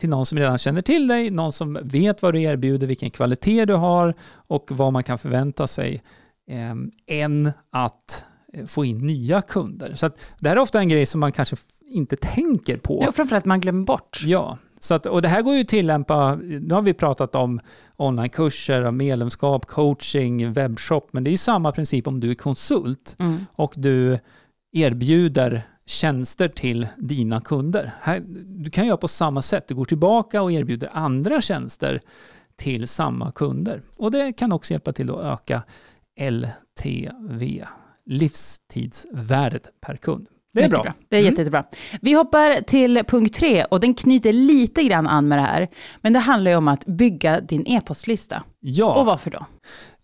till 0.00 0.08
någon 0.08 0.26
som 0.26 0.38
redan 0.38 0.58
känner 0.58 0.82
till 0.82 1.08
dig, 1.08 1.30
någon 1.30 1.52
som 1.52 1.78
vet 1.82 2.22
vad 2.22 2.34
du 2.34 2.42
erbjuder, 2.42 2.86
vilken 2.86 3.10
kvalitet 3.10 3.64
du 3.64 3.74
har 3.74 4.14
och 4.32 4.68
vad 4.70 4.92
man 4.92 5.02
kan 5.02 5.18
förvänta 5.18 5.66
sig, 5.66 6.02
eh, 6.50 6.74
än 7.20 7.52
att 7.70 8.24
eh, 8.52 8.66
få 8.66 8.84
in 8.84 8.98
nya 9.06 9.42
kunder. 9.42 9.94
Så 9.94 10.06
att 10.06 10.18
det 10.38 10.48
här 10.48 10.56
är 10.56 10.60
ofta 10.60 10.78
en 10.78 10.88
grej 10.88 11.06
som 11.06 11.20
man 11.20 11.32
kanske 11.32 11.56
inte 11.88 12.16
tänker 12.16 12.76
på. 12.76 13.02
Ja, 13.06 13.12
framförallt 13.12 13.44
man 13.44 13.60
glömmer 13.60 13.84
bort. 13.84 14.20
Ja, 14.24 14.58
så 14.78 14.94
att, 14.94 15.06
och 15.06 15.22
det 15.22 15.28
här 15.28 15.42
går 15.42 15.54
ju 15.54 15.60
att 15.60 15.68
tillämpa, 15.68 16.34
nu 16.34 16.74
har 16.74 16.82
vi 16.82 16.94
pratat 16.94 17.34
om 17.34 17.60
onlinekurser, 17.96 18.90
medlemskap, 18.90 19.66
coaching, 19.66 20.52
webbshop, 20.52 21.08
men 21.12 21.24
det 21.24 21.28
är 21.30 21.32
ju 21.32 21.36
samma 21.36 21.72
princip 21.72 22.06
om 22.06 22.20
du 22.20 22.30
är 22.30 22.34
konsult 22.34 23.16
Mm. 23.18 23.36
och 23.56 23.74
du 23.76 24.18
erbjuder 24.72 25.62
tjänster 25.86 26.48
till 26.48 26.88
dina 26.96 27.40
kunder. 27.40 27.92
Här, 28.00 28.22
du 28.46 28.70
kan 28.70 28.86
göra 28.86 28.96
på 28.96 29.08
samma 29.08 29.42
sätt, 29.42 29.68
du 29.68 29.74
går 29.74 29.84
tillbaka 29.84 30.42
och 30.42 30.52
erbjuder 30.52 30.90
andra 30.92 31.40
tjänster 31.40 32.00
till 32.56 32.88
samma 32.88 33.32
kunder. 33.32 33.82
Och 33.96 34.10
det 34.10 34.32
kan 34.32 34.52
också 34.52 34.74
hjälpa 34.74 34.92
till 34.92 35.10
att 35.10 35.24
öka 35.24 35.62
LTV, 36.20 37.64
livstidsvärdet 38.06 39.62
per 39.80 39.96
kund. 39.96 40.26
Det 40.54 40.60
är 40.60 40.64
Mycket 40.68 40.82
bra. 40.82 40.92
Det 41.08 41.16
är 41.16 41.20
Mm. 41.20 41.30
jätte, 41.30 41.40
jättebra. 41.40 41.64
Vi 42.00 42.12
hoppar 42.12 42.60
till 42.62 43.02
punkt 43.08 43.34
tre 43.34 43.64
och 43.64 43.80
den 43.80 43.94
knyter 43.94 44.32
lite 44.32 44.82
grann 44.82 45.06
an 45.06 45.28
med 45.28 45.38
det 45.38 45.42
här. 45.42 45.68
Men 46.00 46.12
det 46.12 46.18
handlar 46.18 46.50
ju 46.50 46.56
om 46.56 46.68
att 46.68 46.86
bygga 46.86 47.40
din 47.40 47.66
e-postlista. 47.66 48.42
Ja. 48.60 48.94
Och 49.00 49.06
varför 49.06 49.30
då? 49.30 49.46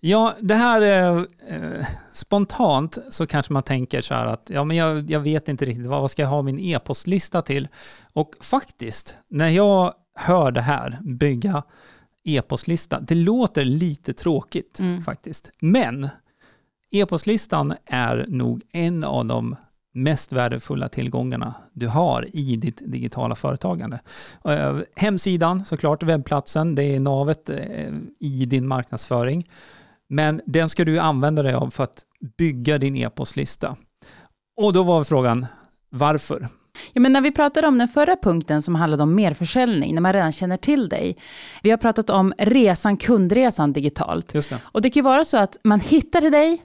Ja, 0.04 0.35
det 0.40 0.54
här 0.54 0.82
är 0.82 1.26
eh, 1.49 1.87
spontant 2.12 2.99
så 3.11 3.26
kanske 3.26 3.52
man 3.52 3.62
tänker 3.62 4.00
så 4.00 4.14
här 4.14 4.26
att 4.26 4.50
ja, 4.54 4.64
men 4.64 4.76
jag, 4.76 5.11
jag 5.11 5.21
vet 5.21 5.49
inte 5.49 5.64
riktigt 5.64 5.87
vad, 5.87 6.00
vad 6.00 6.11
ska 6.11 6.23
jag 6.23 6.28
ha 6.28 6.42
min 6.42 6.59
e-postlista 6.59 7.42
till? 7.42 7.68
Och 8.12 8.35
faktiskt, 8.40 9.16
när 9.28 9.49
jag 9.49 9.94
hör 10.14 10.50
det 10.50 10.61
här, 10.61 10.99
bygga 11.02 11.62
e-postlista, 12.25 13.00
det 13.00 13.14
låter 13.14 13.64
lite 13.64 14.12
tråkigt 14.12 14.78
Mm. 14.80 15.02
faktiskt. 15.02 15.50
Men 15.61 16.09
e-postlistan 16.90 17.75
är 17.87 18.25
nog 18.28 18.62
en 18.73 19.04
av 19.04 19.26
de 19.26 19.56
mest 19.94 20.32
värdefulla 20.32 20.88
tillgångarna 20.88 21.54
du 21.73 21.88
har 21.88 22.37
i 22.37 22.56
ditt 22.56 22.82
digitala 22.87 23.35
företagande. 23.35 24.00
Eh, 24.44 24.78
hemsidan 24.97 25.64
såklart, 25.64 26.02
webbplatsen, 26.02 26.75
det 26.75 26.85
är 26.85 27.00
navet 27.00 27.50
eh, 27.50 27.92
i 28.18 28.47
din 28.47 28.66
marknadsföring. 28.66 29.49
Men 30.12 30.40
den 30.47 30.69
ska 30.69 30.85
du 30.85 30.99
använda 30.99 31.42
dig 31.42 31.54
av 31.54 31.71
för 31.71 31.85
att 31.85 32.04
bygga 32.38 32.78
din 32.78 32.97
e-postlista. 32.97 33.76
Och 34.57 34.73
då 34.73 34.83
var 34.83 35.04
frågan, 35.04 35.47
varför? 35.90 36.49
Ja, 36.92 37.00
men 37.00 37.12
när 37.12 37.21
vi 37.21 37.33
pratade 37.33 37.66
om 37.66 37.78
den 37.78 37.88
förra 37.88 38.16
punkten 38.16 38.62
som 38.62 38.75
handlade 38.75 39.02
om 39.02 39.14
merförsäljning, 39.14 39.95
när 39.95 40.00
man 40.00 40.12
redan 40.12 40.33
känner 40.33 40.57
till 40.57 40.88
dig. 40.88 41.16
Vi 41.62 41.71
har 41.71 41.76
pratat 41.76 42.11
om 42.11 42.35
resan, 42.38 42.97
kundresan 42.97 43.73
digitalt. 43.73 44.35
Just 44.35 44.50
det. 44.50 44.59
Och 44.64 44.83
det 44.83 44.90
kan 44.90 45.00
ju 45.00 45.04
vara 45.04 45.25
så 45.25 45.37
att 45.37 45.57
man 45.64 45.81
hittar 45.81 46.21
till 46.21 46.33
dig, 46.33 46.62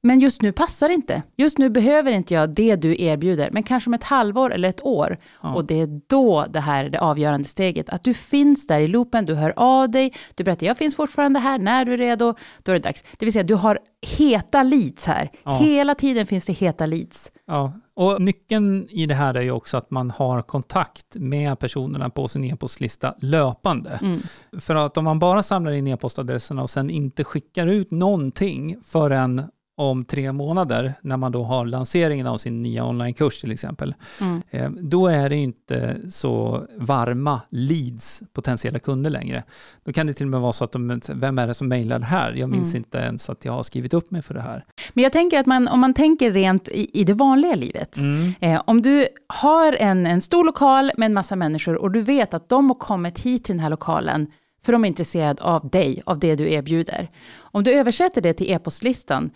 men 0.00 0.20
just 0.20 0.42
nu 0.42 0.52
passar 0.52 0.88
det 0.88 0.94
inte. 0.94 1.22
Just 1.36 1.58
nu 1.58 1.70
behöver 1.70 2.12
inte 2.12 2.34
jag 2.34 2.54
det 2.54 2.76
du 2.76 3.02
erbjuder, 3.02 3.50
men 3.52 3.62
kanske 3.62 3.90
om 3.90 3.94
ett 3.94 4.04
halvår 4.04 4.52
eller 4.54 4.68
ett 4.68 4.84
år. 4.84 5.18
Ja. 5.42 5.54
Och 5.54 5.66
det 5.66 5.80
är 5.80 6.00
då 6.06 6.44
det 6.50 6.60
här 6.60 6.84
är 6.84 6.90
det 6.90 7.00
avgörande 7.00 7.48
steget. 7.48 7.88
Att 7.88 8.04
du 8.04 8.14
finns 8.14 8.66
där 8.66 8.80
i 8.80 8.88
loopen, 8.88 9.26
du 9.26 9.34
hör 9.34 9.52
av 9.56 9.90
dig, 9.90 10.14
du 10.34 10.44
berättar 10.44 10.66
jag 10.66 10.78
finns 10.78 10.96
fortfarande 10.96 11.38
här, 11.38 11.58
när 11.58 11.84
du 11.84 11.92
är 11.92 11.98
redo, 11.98 12.34
då 12.62 12.72
är 12.72 12.74
det 12.74 12.80
dags. 12.80 13.04
Det 13.18 13.26
vill 13.26 13.32
säga 13.32 13.42
du 13.42 13.54
har 13.54 13.78
heta 14.18 14.62
leads 14.62 15.06
här. 15.06 15.30
Ja. 15.44 15.58
Hela 15.58 15.94
tiden 15.94 16.26
finns 16.26 16.46
det 16.46 16.52
heta 16.52 16.86
leads. 16.86 17.32
Ja, 17.46 17.72
och 17.94 18.22
nyckeln 18.22 18.88
i 18.90 19.06
det 19.06 19.14
här 19.14 19.34
är 19.34 19.42
ju 19.42 19.50
också 19.50 19.76
att 19.76 19.90
man 19.90 20.10
har 20.10 20.42
kontakt 20.42 21.16
med 21.16 21.58
personerna 21.58 22.10
på 22.10 22.28
sin 22.28 22.44
e-postlista 22.44 23.14
löpande. 23.18 23.98
Mm. 24.02 24.20
För 24.60 24.74
att 24.74 24.96
om 24.96 25.04
man 25.04 25.18
bara 25.18 25.42
samlar 25.42 25.72
in 25.72 25.86
e-postadresserna 25.86 26.62
och 26.62 26.70
sen 26.70 26.90
inte 26.90 27.24
skickar 27.24 27.66
ut 27.66 27.90
någonting 27.90 28.76
förrän 28.84 29.42
om 29.78 30.04
tre 30.04 30.32
månader, 30.32 30.94
när 31.02 31.16
man 31.16 31.32
då 31.32 31.42
har 31.42 31.66
lanseringen 31.66 32.26
av 32.26 32.38
sin 32.38 32.62
nya 32.62 32.84
onlinekurs 32.84 33.40
till 33.40 33.52
exempel, 33.52 33.94
Mm. 34.20 34.42
eh, 34.50 34.70
då 34.70 35.06
är 35.06 35.28
det 35.28 35.36
inte 35.36 35.96
så 36.10 36.62
varma 36.76 37.40
leads, 37.50 38.22
potentiella 38.32 38.78
kunder 38.78 39.10
längre. 39.10 39.42
Då 39.84 39.92
kan 39.92 40.06
det 40.06 40.12
till 40.12 40.26
och 40.26 40.30
med 40.30 40.40
vara 40.40 40.52
så 40.52 40.64
att 40.64 40.72
de, 40.72 41.00
vem 41.14 41.38
är 41.38 41.46
det 41.46 41.54
som 41.54 41.68
mejlar 41.68 41.98
det 41.98 42.04
här? 42.04 42.32
Jag 42.32 42.48
minns 42.50 42.74
Mm. 42.74 42.80
inte 42.80 42.98
ens 42.98 43.30
att 43.30 43.44
jag 43.44 43.52
har 43.52 43.62
skrivit 43.62 43.94
upp 43.94 44.10
mig 44.10 44.22
för 44.22 44.34
det 44.34 44.40
här. 44.40 44.64
Men 44.92 45.02
jag 45.02 45.12
tänker 45.12 45.38
att 45.40 45.46
man, 45.46 45.68
om 45.68 45.80
man 45.80 45.94
tänker 45.94 46.32
rent 46.32 46.68
i, 46.68 47.00
i 47.00 47.04
det 47.04 47.14
vanliga 47.14 47.54
livet. 47.54 47.96
Mm. 47.96 48.34
Eh, 48.40 48.62
om 48.66 48.82
du 48.82 49.06
har 49.26 49.72
en, 49.72 50.06
en 50.06 50.20
stor 50.20 50.44
lokal 50.44 50.92
med 50.96 51.06
en 51.06 51.14
massa 51.14 51.36
människor 51.36 51.76
och 51.76 51.90
du 51.90 52.02
vet 52.02 52.34
att 52.34 52.48
de 52.48 52.70
har 52.70 52.74
kommit 52.74 53.18
hit 53.20 53.44
till 53.44 53.54
den 53.54 53.60
här 53.60 53.70
lokalen 53.70 54.26
för 54.62 54.72
de 54.72 54.84
är 54.84 54.88
intresserade 54.88 55.42
av 55.42 55.68
dig, 55.68 56.02
av 56.06 56.18
det 56.18 56.34
du 56.34 56.52
erbjuder. 56.52 57.08
Om 57.40 57.64
du 57.64 57.72
översätter 57.74 58.20
det 58.20 58.32
till 58.34 58.50
e-postlistan, 58.50 59.30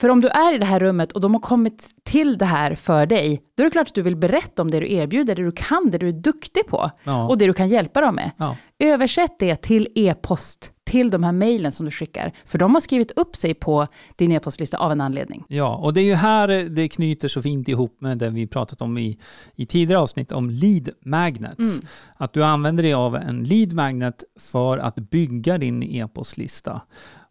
för 0.00 0.08
om 0.08 0.20
du 0.20 0.28
är 0.28 0.54
i 0.54 0.58
det 0.58 0.66
här 0.66 0.80
rummet 0.80 1.12
och 1.12 1.20
de 1.20 1.34
har 1.34 1.40
kommit 1.40 1.88
till 2.04 2.38
det 2.38 2.44
här 2.44 2.74
för 2.74 3.06
dig, 3.06 3.42
då 3.56 3.62
är 3.62 3.64
det 3.64 3.70
klart 3.70 3.88
att 3.88 3.94
du 3.94 4.02
vill 4.02 4.16
berätta 4.16 4.62
om 4.62 4.70
det 4.70 4.80
du 4.80 4.92
erbjuder, 4.92 5.34
det 5.34 5.42
du 5.42 5.52
kan, 5.52 5.90
det 5.90 5.98
du 5.98 6.08
är 6.08 6.12
duktig 6.12 6.66
på 6.66 6.90
Ja. 7.04 7.28
och 7.28 7.38
det 7.38 7.46
du 7.46 7.52
kan 7.52 7.68
hjälpa 7.68 8.00
dem 8.00 8.14
med. 8.14 8.30
Ja. 8.36 8.56
Översätt 8.78 9.38
det 9.38 9.56
till 9.56 9.88
e-post, 9.94 10.70
till 10.84 11.10
de 11.10 11.24
här 11.24 11.32
mejlen 11.32 11.72
som 11.72 11.86
du 11.86 11.92
skickar, 11.92 12.32
för 12.44 12.58
de 12.58 12.74
har 12.74 12.80
skrivit 12.80 13.10
upp 13.10 13.36
sig 13.36 13.54
på 13.54 13.86
din 14.16 14.32
e-postlista 14.32 14.78
av 14.78 14.92
en 14.92 15.00
anledning. 15.00 15.44
Ja, 15.48 15.76
och 15.76 15.94
det 15.94 16.00
är 16.00 16.04
ju 16.04 16.14
här 16.14 16.48
det 16.48 16.88
knyter 16.88 17.28
så 17.28 17.42
fint 17.42 17.68
ihop 17.68 18.00
med 18.00 18.18
det 18.18 18.30
vi 18.30 18.46
pratat 18.46 18.82
om 18.82 18.98
i, 18.98 19.18
i 19.54 19.66
tidigare 19.66 20.00
avsnitt 20.00 20.32
om 20.32 20.50
lead 20.50 20.90
magnets. 21.04 21.74
Mm. 21.74 21.86
Att 22.16 22.32
du 22.32 22.44
använder 22.44 22.82
dig 22.82 22.92
av 22.94 23.16
en 23.16 23.44
lead 23.44 23.72
magnet 23.72 24.24
för 24.40 24.78
att 24.78 24.94
bygga 24.94 25.58
din 25.58 25.82
e-postlista. 25.82 26.80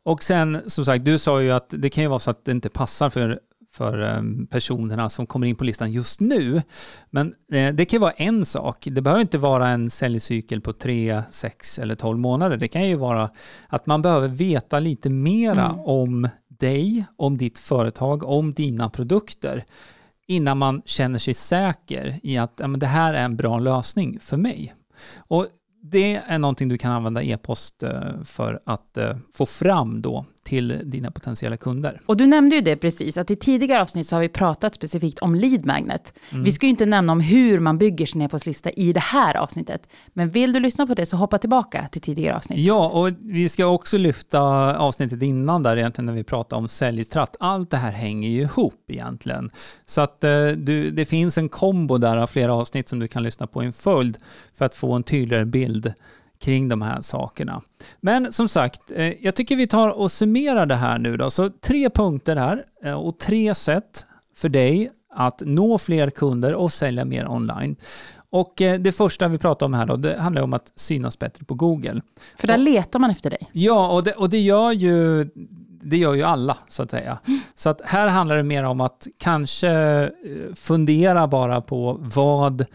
Och 0.06 0.24
sen, 0.24 0.62
som 0.68 0.86
sagt, 0.86 1.06
du 1.06 1.18
sa 1.18 1.42
ju 1.42 1.52
att 1.52 1.70
det 1.70 1.90
kan 1.90 2.04
ju 2.04 2.08
vara 2.08 2.20
så 2.20 2.32
att 2.32 2.46
det 2.46 2.52
inte 2.52 2.70
passar 2.70 3.10
för 3.10 3.40
för 3.74 4.00
em, 4.02 4.48
personerna 4.48 5.10
som 5.10 5.26
kommer 5.28 5.48
in 5.48 5.56
på 5.56 5.64
listan 5.64 5.92
just 5.92 6.20
nu. 6.20 6.62
Men 7.10 7.34
eh, 7.52 7.74
det 7.74 7.86
kan 7.86 7.98
ju 7.98 8.02
vara 8.02 8.12
en 8.12 8.46
sak. 8.46 8.88
Det 8.92 9.02
behöver 9.02 9.22
inte 9.22 9.38
vara 9.38 9.68
en 9.70 9.90
säljcykel 9.90 10.62
på 10.62 10.74
3, 10.74 11.24
6 11.32 11.80
eller 11.80 11.96
12 11.96 12.20
månader. 12.20 12.58
Det 12.58 12.68
kan 12.68 12.88
ju 12.88 12.96
vara 12.96 13.30
att 13.68 13.86
man 13.86 14.02
behöver 14.02 14.28
veta 14.28 14.80
lite 14.80 15.10
mera 15.10 15.66
Mm. 15.66 15.80
om 15.80 16.30
dig, 16.48 17.06
om 17.18 17.38
ditt 17.38 17.58
företag, 17.60 18.24
om 18.24 18.54
dina 18.54 18.90
produkter 18.90 19.66
innan 20.28 20.58
man 20.58 20.82
känner 20.86 21.20
sig 21.20 21.34
säker 21.34 22.20
i 22.24 22.38
att 22.38 22.54
ja, 22.58 22.68
men 22.68 22.80
det 22.80 22.88
här 22.88 23.14
är 23.14 23.26
en 23.26 23.36
bra 23.38 23.60
lösning 23.60 24.20
för 24.22 24.38
mig. 24.38 24.74
Och 25.18 25.48
det 25.92 26.16
är 26.16 26.38
någonting 26.38 26.70
du 26.70 26.78
kan 26.78 26.92
använda 26.92 27.24
e-post 27.24 27.84
eh, 27.84 28.24
för 28.24 28.60
att 28.66 28.98
eh, 28.98 29.18
få 29.34 29.46
fram 29.46 30.02
då 30.02 30.26
till 30.46 30.82
dina 30.84 31.12
potentiella 31.12 31.58
kunder. 31.58 32.02
Och 32.06 32.18
du 32.18 32.28
nämnde 32.28 32.56
ju 32.56 32.62
det 32.62 32.76
precis, 32.76 33.18
att 33.18 33.32
i 33.32 33.36
tidigare 33.36 33.82
avsnitt 33.82 34.08
så 34.08 34.16
har 34.16 34.22
vi 34.22 34.30
pratat 34.30 34.76
specifikt 34.76 35.20
om 35.20 35.36
lead 35.36 35.66
magnet. 35.66 36.14
Mm. 36.32 36.44
Vi 36.44 36.52
ska 36.52 36.66
ju 36.66 36.70
inte 36.70 36.86
nämna 36.86 37.12
om 37.12 37.20
hur 37.20 37.60
man 37.60 37.78
bygger 37.78 38.06
sin 38.06 38.22
e-postlista 38.22 38.70
i 38.70 38.94
det 38.94 39.00
här 39.00 39.38
avsnittet. 39.38 39.88
Men 40.14 40.30
vill 40.30 40.54
du 40.54 40.60
lyssna 40.60 40.88
på 40.88 40.94
det 40.94 41.06
så 41.06 41.18
hoppa 41.18 41.38
tillbaka 41.38 41.88
till 41.92 42.02
tidigare 42.02 42.36
avsnitt. 42.36 42.60
Ja, 42.60 42.90
och 42.90 43.10
vi 43.22 43.50
ska 43.50 43.66
också 43.66 43.98
lyfta 43.98 44.42
avsnittet 44.78 45.22
innan 45.22 45.64
där 45.64 45.78
egentligen 45.78 46.06
när 46.06 46.14
vi 46.14 46.24
pratar 46.24 46.58
om 46.58 46.68
säljtratt. 46.68 47.36
Allt 47.40 47.72
det 47.72 47.78
här 47.78 47.92
hänger 47.92 48.30
ju 48.30 48.42
ihop 48.42 48.86
egentligen. 48.88 49.52
Så 49.86 50.02
att 50.02 50.24
eh, 50.24 50.48
du, 50.48 50.92
det 50.92 51.06
finns 51.06 51.38
en 51.38 51.50
kombo 51.50 51.98
där 51.98 52.18
av 52.18 52.28
flera 52.28 52.54
avsnitt 52.54 52.90
som 52.90 53.00
du 53.00 53.08
kan 53.08 53.24
lyssna 53.24 53.48
på 53.48 53.64
i 53.64 53.66
en 53.66 53.74
följd 53.74 54.18
för 54.54 54.66
att 54.66 54.76
få 54.76 54.94
en 54.94 55.04
tydligare 55.04 55.46
bild 55.46 55.94
kring 56.46 56.70
de 56.70 56.82
här 56.82 57.02
sakerna. 57.02 57.62
Men 58.02 58.32
som 58.32 58.50
sagt, 58.50 58.92
eh, 58.96 59.24
jag 59.26 59.36
tycker 59.36 59.56
vi 59.56 59.68
tar 59.68 59.90
och 59.90 60.12
summerar 60.12 60.66
det 60.66 60.76
här 60.76 60.98
nu 60.98 61.18
då. 61.18 61.30
Så 61.30 61.50
tre 61.50 61.90
punkter 61.90 62.36
här 62.36 62.66
eh, 62.84 62.94
och 62.94 63.20
tre 63.20 63.56
sätt 63.56 64.06
för 64.36 64.50
dig 64.50 64.92
att 65.10 65.42
nå 65.46 65.78
fler 65.78 66.10
kunder 66.10 66.54
och 66.54 66.74
sälja 66.74 67.06
mer 67.06 67.28
online. 67.28 67.76
Och 68.30 68.62
eh, 68.62 68.80
det 68.80 68.92
första 68.92 69.28
vi 69.28 69.38
pratar 69.38 69.66
om 69.66 69.74
här 69.74 69.86
då, 69.86 69.96
det 69.96 70.18
handlar 70.18 70.42
om 70.42 70.54
att 70.54 70.72
synas 70.76 71.20
bättre 71.20 71.46
på 71.46 71.54
Google. 71.54 72.02
För 72.38 72.48
där 72.48 72.58
letar 72.58 73.00
man 73.00 73.10
efter 73.10 73.30
dig. 73.30 73.50
Ja, 73.52 73.92
och 73.92 74.04
det, 74.04 74.14
och 74.14 74.30
det 74.30 74.40
gör 74.40 74.72
ju 74.72 75.30
det 75.84 75.98
gör 75.98 76.14
ju 76.14 76.24
alla 76.24 76.58
så 76.68 76.84
att 76.84 76.92
säga. 76.92 77.18
Så 77.56 77.70
att 77.70 77.82
här 77.86 78.08
handlar 78.08 78.38
det 78.38 78.44
mer 78.44 78.64
om 78.64 78.82
att 78.82 79.08
kanske 79.18 80.12
fundera 80.56 81.28
bara 81.28 81.62
på 81.62 81.98
vad 82.00 82.66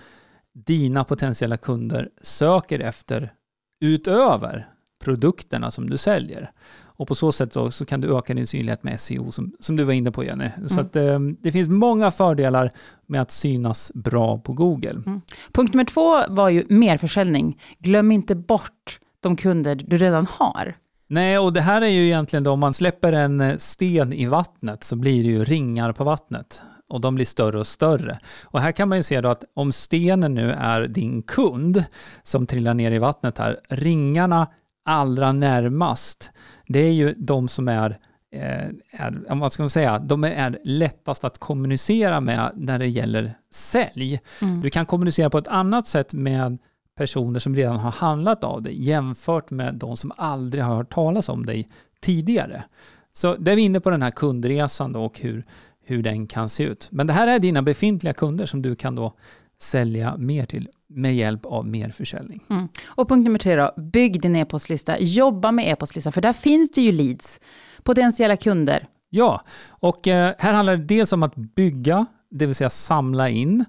dina 0.52 1.04
potentiella 1.04 1.56
kunder 1.56 2.08
söker 2.22 2.80
efter 2.80 3.32
utöver 3.80 4.68
produkterna 5.04 5.70
som 5.70 5.90
du 5.90 5.96
säljer. 5.96 6.50
Och 6.82 7.08
på 7.08 7.14
så 7.14 7.32
sätt 7.32 7.52
så, 7.52 7.70
så 7.70 7.84
kan 7.84 8.00
du 8.00 8.18
öka 8.18 8.34
din 8.34 8.46
synlighet 8.46 8.82
med 8.82 9.00
SEO 9.00 9.32
som, 9.32 9.52
som 9.60 9.76
du 9.76 9.84
var 9.84 9.92
inne 9.92 10.10
på 10.10 10.24
Jenny. 10.24 10.50
Mm. 10.56 10.68
Så 10.68 10.80
att, 10.80 10.96
eh, 10.96 11.18
det 11.40 11.52
finns 11.52 11.68
många 11.68 12.10
fördelar 12.10 12.72
med 13.06 13.22
att 13.22 13.30
synas 13.30 13.92
bra 13.94 14.38
på 14.38 14.52
Google. 14.52 14.90
Mm. 14.90 15.20
Punkt 15.52 15.74
nummer 15.74 15.84
två 15.84 16.24
var 16.28 16.48
ju 16.48 16.64
merförsäljning. 16.68 17.60
Glöm 17.78 18.12
inte 18.12 18.34
bort 18.34 18.98
de 19.20 19.36
kunder 19.36 19.74
du 19.74 19.96
redan 19.96 20.26
har. 20.30 20.76
Nej, 21.06 21.38
och 21.38 21.52
det 21.52 21.60
här 21.60 21.82
är 21.82 21.88
ju 21.88 22.06
egentligen 22.06 22.44
då 22.44 22.50
om 22.50 22.60
man 22.60 22.74
släpper 22.74 23.12
en 23.12 23.40
eh, 23.40 23.56
sten 23.56 24.12
i 24.12 24.26
vattnet 24.26 24.84
så 24.84 24.96
blir 24.96 25.22
det 25.22 25.28
ju 25.28 25.44
ringar 25.44 25.92
på 25.92 26.04
vattnet 26.04 26.62
och 26.90 27.00
de 27.00 27.14
blir 27.14 27.24
större 27.26 27.58
och 27.58 27.66
större. 27.66 28.18
Och 28.44 28.60
här 28.60 28.72
kan 28.72 28.88
man 28.88 28.98
ju 28.98 29.02
se 29.02 29.20
då 29.20 29.28
att 29.28 29.44
om 29.54 29.72
stenen 29.72 30.34
nu 30.34 30.50
är 30.50 30.82
din 30.82 31.22
kund 31.22 31.84
som 32.22 32.46
trillar 32.46 32.74
ner 32.74 32.90
i 32.90 32.98
vattnet 32.98 33.38
här, 33.38 33.60
ringarna 33.68 34.46
allra 34.84 35.32
närmast, 35.32 36.30
det 36.66 36.78
är 36.78 36.92
ju 36.92 37.14
de 37.18 37.48
som 37.48 37.68
är 37.68 37.98
eh, 38.34 38.68
är, 38.92 39.34
vad 39.34 39.52
ska 39.52 39.62
man 39.62 39.70
säga, 39.70 39.98
de 39.98 40.24
är 40.24 40.58
lättast 40.64 41.24
att 41.24 41.38
kommunicera 41.38 42.20
med 42.20 42.52
när 42.54 42.78
det 42.78 42.86
gäller 42.86 43.34
sälj. 43.52 44.20
Mm. 44.42 44.60
Du 44.60 44.70
kan 44.70 44.86
kommunicera 44.86 45.30
på 45.30 45.38
ett 45.38 45.48
annat 45.48 45.86
sätt 45.86 46.12
med 46.12 46.58
personer 46.96 47.40
som 47.40 47.56
redan 47.56 47.76
har 47.76 47.90
handlat 47.90 48.44
av 48.44 48.62
dig 48.62 48.84
jämfört 48.84 49.50
med 49.50 49.74
de 49.74 49.96
som 49.96 50.12
aldrig 50.16 50.64
har 50.64 50.76
hört 50.76 50.92
talas 50.92 51.28
om 51.28 51.46
dig 51.46 51.68
tidigare. 52.00 52.64
Så 53.12 53.36
där 53.36 53.52
är 53.52 53.56
vi 53.56 53.62
inne 53.62 53.80
på 53.80 53.90
den 53.90 54.02
här 54.02 54.10
kundresan 54.10 54.92
då 54.92 55.04
och 55.04 55.18
hur, 55.18 55.44
hur 55.90 56.02
den 56.02 56.26
kan 56.26 56.48
se 56.48 56.64
ut. 56.64 56.88
Men 56.90 57.06
det 57.06 57.12
här 57.12 57.26
är 57.26 57.38
dina 57.38 57.62
befintliga 57.62 58.12
kunder 58.12 58.46
som 58.46 58.62
du 58.62 58.74
kan 58.74 58.94
då 58.94 59.12
sälja 59.58 60.16
mer 60.16 60.46
till 60.46 60.68
med 60.88 61.14
hjälp 61.14 61.46
av 61.46 61.66
mer 61.66 61.88
försäljning. 61.88 62.40
Mm. 62.50 62.68
Och 62.86 63.08
punkt 63.08 63.24
nummer 63.24 63.38
tre 63.38 63.56
då, 63.56 63.72
bygg 63.76 64.22
din 64.22 64.36
e-postlista. 64.36 64.98
Jobba 64.98 65.52
med 65.52 65.68
e-postlista, 65.68 66.12
för 66.12 66.20
där 66.20 66.32
finns 66.32 66.70
det 66.72 66.80
ju 66.80 66.92
leads, 66.92 67.40
potentiella 67.82 68.36
kunder. 68.36 68.86
Ja, 69.10 69.44
och 69.70 70.08
eh, 70.08 70.34
här 70.38 70.52
handlar 70.52 70.76
det 70.76 70.84
dels 70.84 71.12
om 71.12 71.22
att 71.22 71.34
bygga, 71.34 72.06
det 72.30 72.46
vill 72.46 72.54
säga 72.54 72.70
samla 72.70 73.28
in 73.28 73.64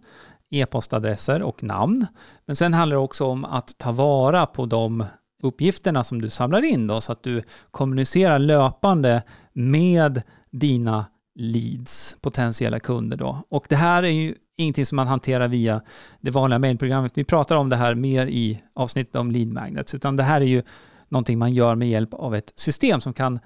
e-postadresser 0.52 1.42
och 1.42 1.64
namn. 1.64 2.08
Men 2.46 2.56
sen 2.56 2.74
handlar 2.74 2.98
det 2.98 3.04
också 3.04 3.26
om 3.26 3.46
att 3.46 3.78
ta 3.78 3.92
vara 3.92 4.46
på 4.46 4.66
de 4.66 5.06
uppgifterna 5.44 6.04
som 6.04 6.22
du 6.22 6.30
samlar 6.30 6.62
in 6.62 6.88
då, 6.88 7.02
så 7.02 7.12
att 7.12 7.24
du 7.24 7.44
kommunicerar 7.72 8.40
löpande 8.40 9.24
med 9.54 10.22
dina 10.52 11.06
leads, 11.36 12.16
potentiella 12.22 12.80
kunder 12.80 13.18
då. 13.18 13.44
Och 13.50 13.66
det 13.70 13.76
här 13.76 14.04
är 14.04 14.08
ju 14.08 14.36
ingenting 14.58 14.86
som 14.86 14.96
man 14.96 15.08
hanterar 15.08 15.48
via 15.48 15.82
det 16.22 16.32
vanliga 16.32 16.60
mejlprogrammet. 16.60 17.12
Vi 17.16 17.24
pratar 17.24 17.56
om 17.56 17.70
det 17.70 17.76
här 17.76 17.96
mer 17.96 18.28
i 18.28 18.62
avsnittet 18.74 19.16
om 19.16 19.32
lead 19.32 19.48
magnets, 19.48 19.96
utan 19.96 20.16
det 20.16 20.24
här 20.24 20.42
är 20.42 20.46
ju 20.46 20.64
någonting 21.10 21.40
man 21.40 21.54
gör 21.54 21.76
med 21.76 21.90
hjälp 21.90 22.14
av 22.14 22.36
ett 22.36 22.54
system 22.56 23.02
som 23.02 23.14
kan 23.14 23.40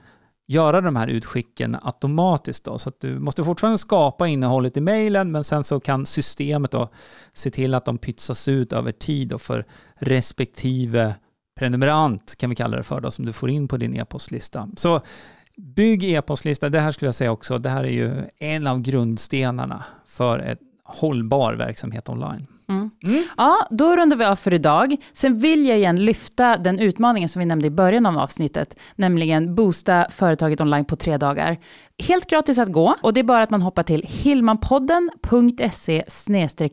göra 0.47 0.81
de 0.81 0.95
här 0.95 1.07
utskicken 1.07 1.77
automatiskt. 1.81 2.63
Då, 2.63 2.77
så 2.77 2.89
att 2.89 2.99
du 2.99 3.19
måste 3.19 3.43
fortfarande 3.43 3.77
skapa 3.77 4.27
innehållet 4.27 4.77
i 4.77 4.81
mejlen, 4.81 5.31
men 5.31 5.43
sen 5.43 5.63
så 5.63 5.79
kan 5.79 6.05
systemet 6.05 6.71
då 6.71 6.89
se 7.33 7.49
till 7.49 7.73
att 7.73 7.85
de 7.85 7.97
pytsas 7.97 8.47
ut 8.47 8.73
över 8.73 8.91
tid 8.91 9.33
och 9.33 9.41
för 9.41 9.65
respektive 9.95 11.15
prenumerant, 11.59 12.35
kan 12.35 12.49
vi 12.49 12.55
kalla 12.55 12.77
det 12.77 12.83
för, 12.83 13.01
då, 13.01 13.11
som 13.11 13.25
du 13.25 13.33
får 13.33 13.49
in 13.49 13.67
på 13.67 13.77
din 13.77 13.95
e-postlista. 13.95 14.69
Så 14.77 15.01
bygg 15.57 16.03
e-postlista, 16.03 16.69
det 16.69 16.79
här 16.79 16.91
skulle 16.91 17.07
jag 17.07 17.15
säga 17.15 17.31
också, 17.31 17.57
det 17.57 17.69
här 17.69 17.83
är 17.83 17.89
ju 17.89 18.23
en 18.39 18.67
av 18.67 18.81
grundstenarna 18.81 19.83
för 20.05 20.39
en 20.39 20.57
hållbar 20.83 21.53
verksamhet 21.53 22.09
online. 22.09 22.47
Mm. 22.69 22.89
Mm. 23.07 23.23
Ja, 23.37 23.67
då 23.69 23.95
rundar 23.95 24.17
vi 24.17 24.25
av 24.25 24.35
för 24.35 24.53
idag. 24.53 24.95
Sen 25.13 25.37
vill 25.37 25.65
jag 25.65 25.77
igen 25.77 26.05
lyfta 26.05 26.57
den 26.57 26.79
utmaningen 26.79 27.29
som 27.29 27.39
vi 27.39 27.45
nämnde 27.45 27.67
i 27.67 27.71
början 27.71 28.05
av 28.05 28.17
avsnittet, 28.17 28.79
nämligen 28.95 29.55
boosta 29.55 30.07
företaget 30.11 30.61
online 30.61 30.85
på 30.85 30.95
tre 30.95 31.17
dagar. 31.17 31.57
Helt 32.03 32.29
gratis 32.29 32.59
att 32.59 32.71
gå 32.71 32.95
och 33.01 33.13
det 33.13 33.19
är 33.19 33.23
bara 33.23 33.43
att 33.43 33.49
man 33.49 33.61
hoppar 33.61 33.83
till 33.83 34.05
hilmanpodden.se 34.07 36.03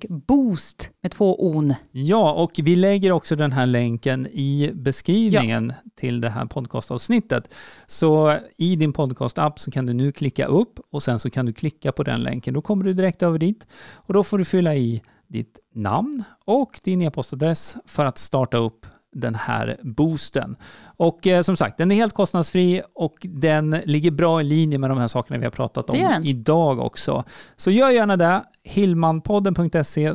boost 0.09 0.91
med 1.03 1.13
två 1.13 1.47
on. 1.47 1.75
Ja, 1.91 2.33
och 2.33 2.51
vi 2.63 2.77
lägger 2.77 3.13
också 3.13 3.37
den 3.37 3.53
här 3.53 3.67
länken 3.67 4.27
i 4.27 4.71
beskrivningen 4.75 5.73
ja. 5.85 5.91
till 5.97 6.21
det 6.21 6.31
här 6.31 6.47
podcastavsnittet. 6.47 7.55
Så 7.87 8.39
i 8.59 8.77
din 8.77 8.93
podcastapp 8.93 9.59
så 9.59 9.71
kan 9.71 9.87
du 9.87 9.93
nu 9.93 10.13
klicka 10.13 10.47
upp 10.47 10.81
och 10.91 11.03
sen 11.03 11.21
så 11.21 11.31
kan 11.31 11.47
du 11.47 11.53
klicka 11.53 11.93
på 11.93 12.03
den 12.03 12.21
länken. 12.21 12.55
Då 12.55 12.63
kommer 12.63 12.85
du 12.85 12.93
direkt 12.93 13.23
över 13.23 13.39
dit 13.39 13.67
och 13.95 14.15
då 14.15 14.25
får 14.25 14.39
du 14.39 14.45
fylla 14.45 14.75
i 14.75 15.03
ditt 15.33 15.59
namn 15.75 16.25
och 16.45 16.81
din 16.85 17.03
e-postadress 17.03 17.77
för 17.87 18.07
att 18.07 18.19
starta 18.19 18.57
upp 18.57 18.87
den 19.13 19.35
här 19.35 19.77
boosten. 19.83 20.57
Och 20.97 21.27
eh, 21.27 21.43
som 21.43 21.57
sagt, 21.57 21.79
den 21.79 21.93
är 21.93 21.97
helt 21.97 22.15
kostnadsfri 22.15 22.83
och 22.95 23.15
den 23.23 23.71
ligger 23.71 24.11
bra 24.11 24.41
i 24.41 24.45
linje 24.45 24.79
med 24.79 24.91
de 24.91 24.99
här 24.99 25.09
sakerna 25.09 25.39
vi 25.39 25.45
har 25.45 25.51
pratat 25.51 25.91
om 25.91 25.97
idag 26.25 26.79
också. 26.79 27.25
Så 27.57 27.71
gör 27.71 27.91
gärna 27.91 28.17
det. 28.17 28.45
Hillmanpodden.se 28.65 30.15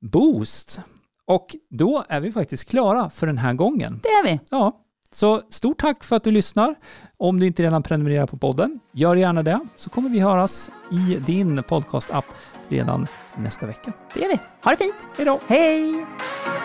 boost. 0.00 0.80
Och 1.26 1.56
då 1.70 2.04
är 2.08 2.20
vi 2.20 2.32
faktiskt 2.32 2.68
klara 2.70 3.10
för 3.10 3.26
den 3.26 3.38
här 3.38 3.54
gången. 3.54 4.00
Det 4.02 4.08
är 4.08 4.24
vi. 4.24 4.40
Ja. 4.50 4.84
Så 5.10 5.42
stort 5.50 5.80
tack 5.80 6.04
för 6.04 6.16
att 6.16 6.24
du 6.24 6.30
lyssnar. 6.30 6.74
Om 7.16 7.40
du 7.40 7.46
inte 7.46 7.62
redan 7.62 7.82
prenumererar 7.82 8.26
på 8.26 8.36
podden, 8.36 8.80
gör 8.92 9.16
gärna 9.16 9.42
det, 9.42 9.60
så 9.76 9.90
kommer 9.90 10.08
vi 10.08 10.20
höras 10.20 10.70
i 10.90 11.16
din 11.26 11.62
podcast-app 11.62 12.24
redan 12.68 13.06
nästa 13.36 13.66
vecka. 13.66 13.92
Det 14.14 14.20
gör 14.20 14.28
vi. 14.28 14.38
Ha 14.64 14.70
det 14.70 14.76
fint. 14.76 14.94
Hej 15.16 15.26
då. 15.26 15.40
Hej. 15.46 16.06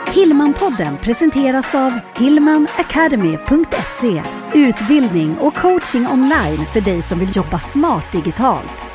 Hillmanpodden 0.08 0.98
presenteras 0.98 1.76
av 1.76 2.00
hillmanacademy.se 2.16 4.24
Utbildning 4.54 5.38
och 5.38 5.56
coaching 5.56 6.08
online 6.08 6.66
för 6.66 6.82
dig 6.82 7.02
som 7.02 7.20
vill 7.20 7.36
jobba 7.36 7.60
smart 7.60 8.12
digitalt. 8.12 8.88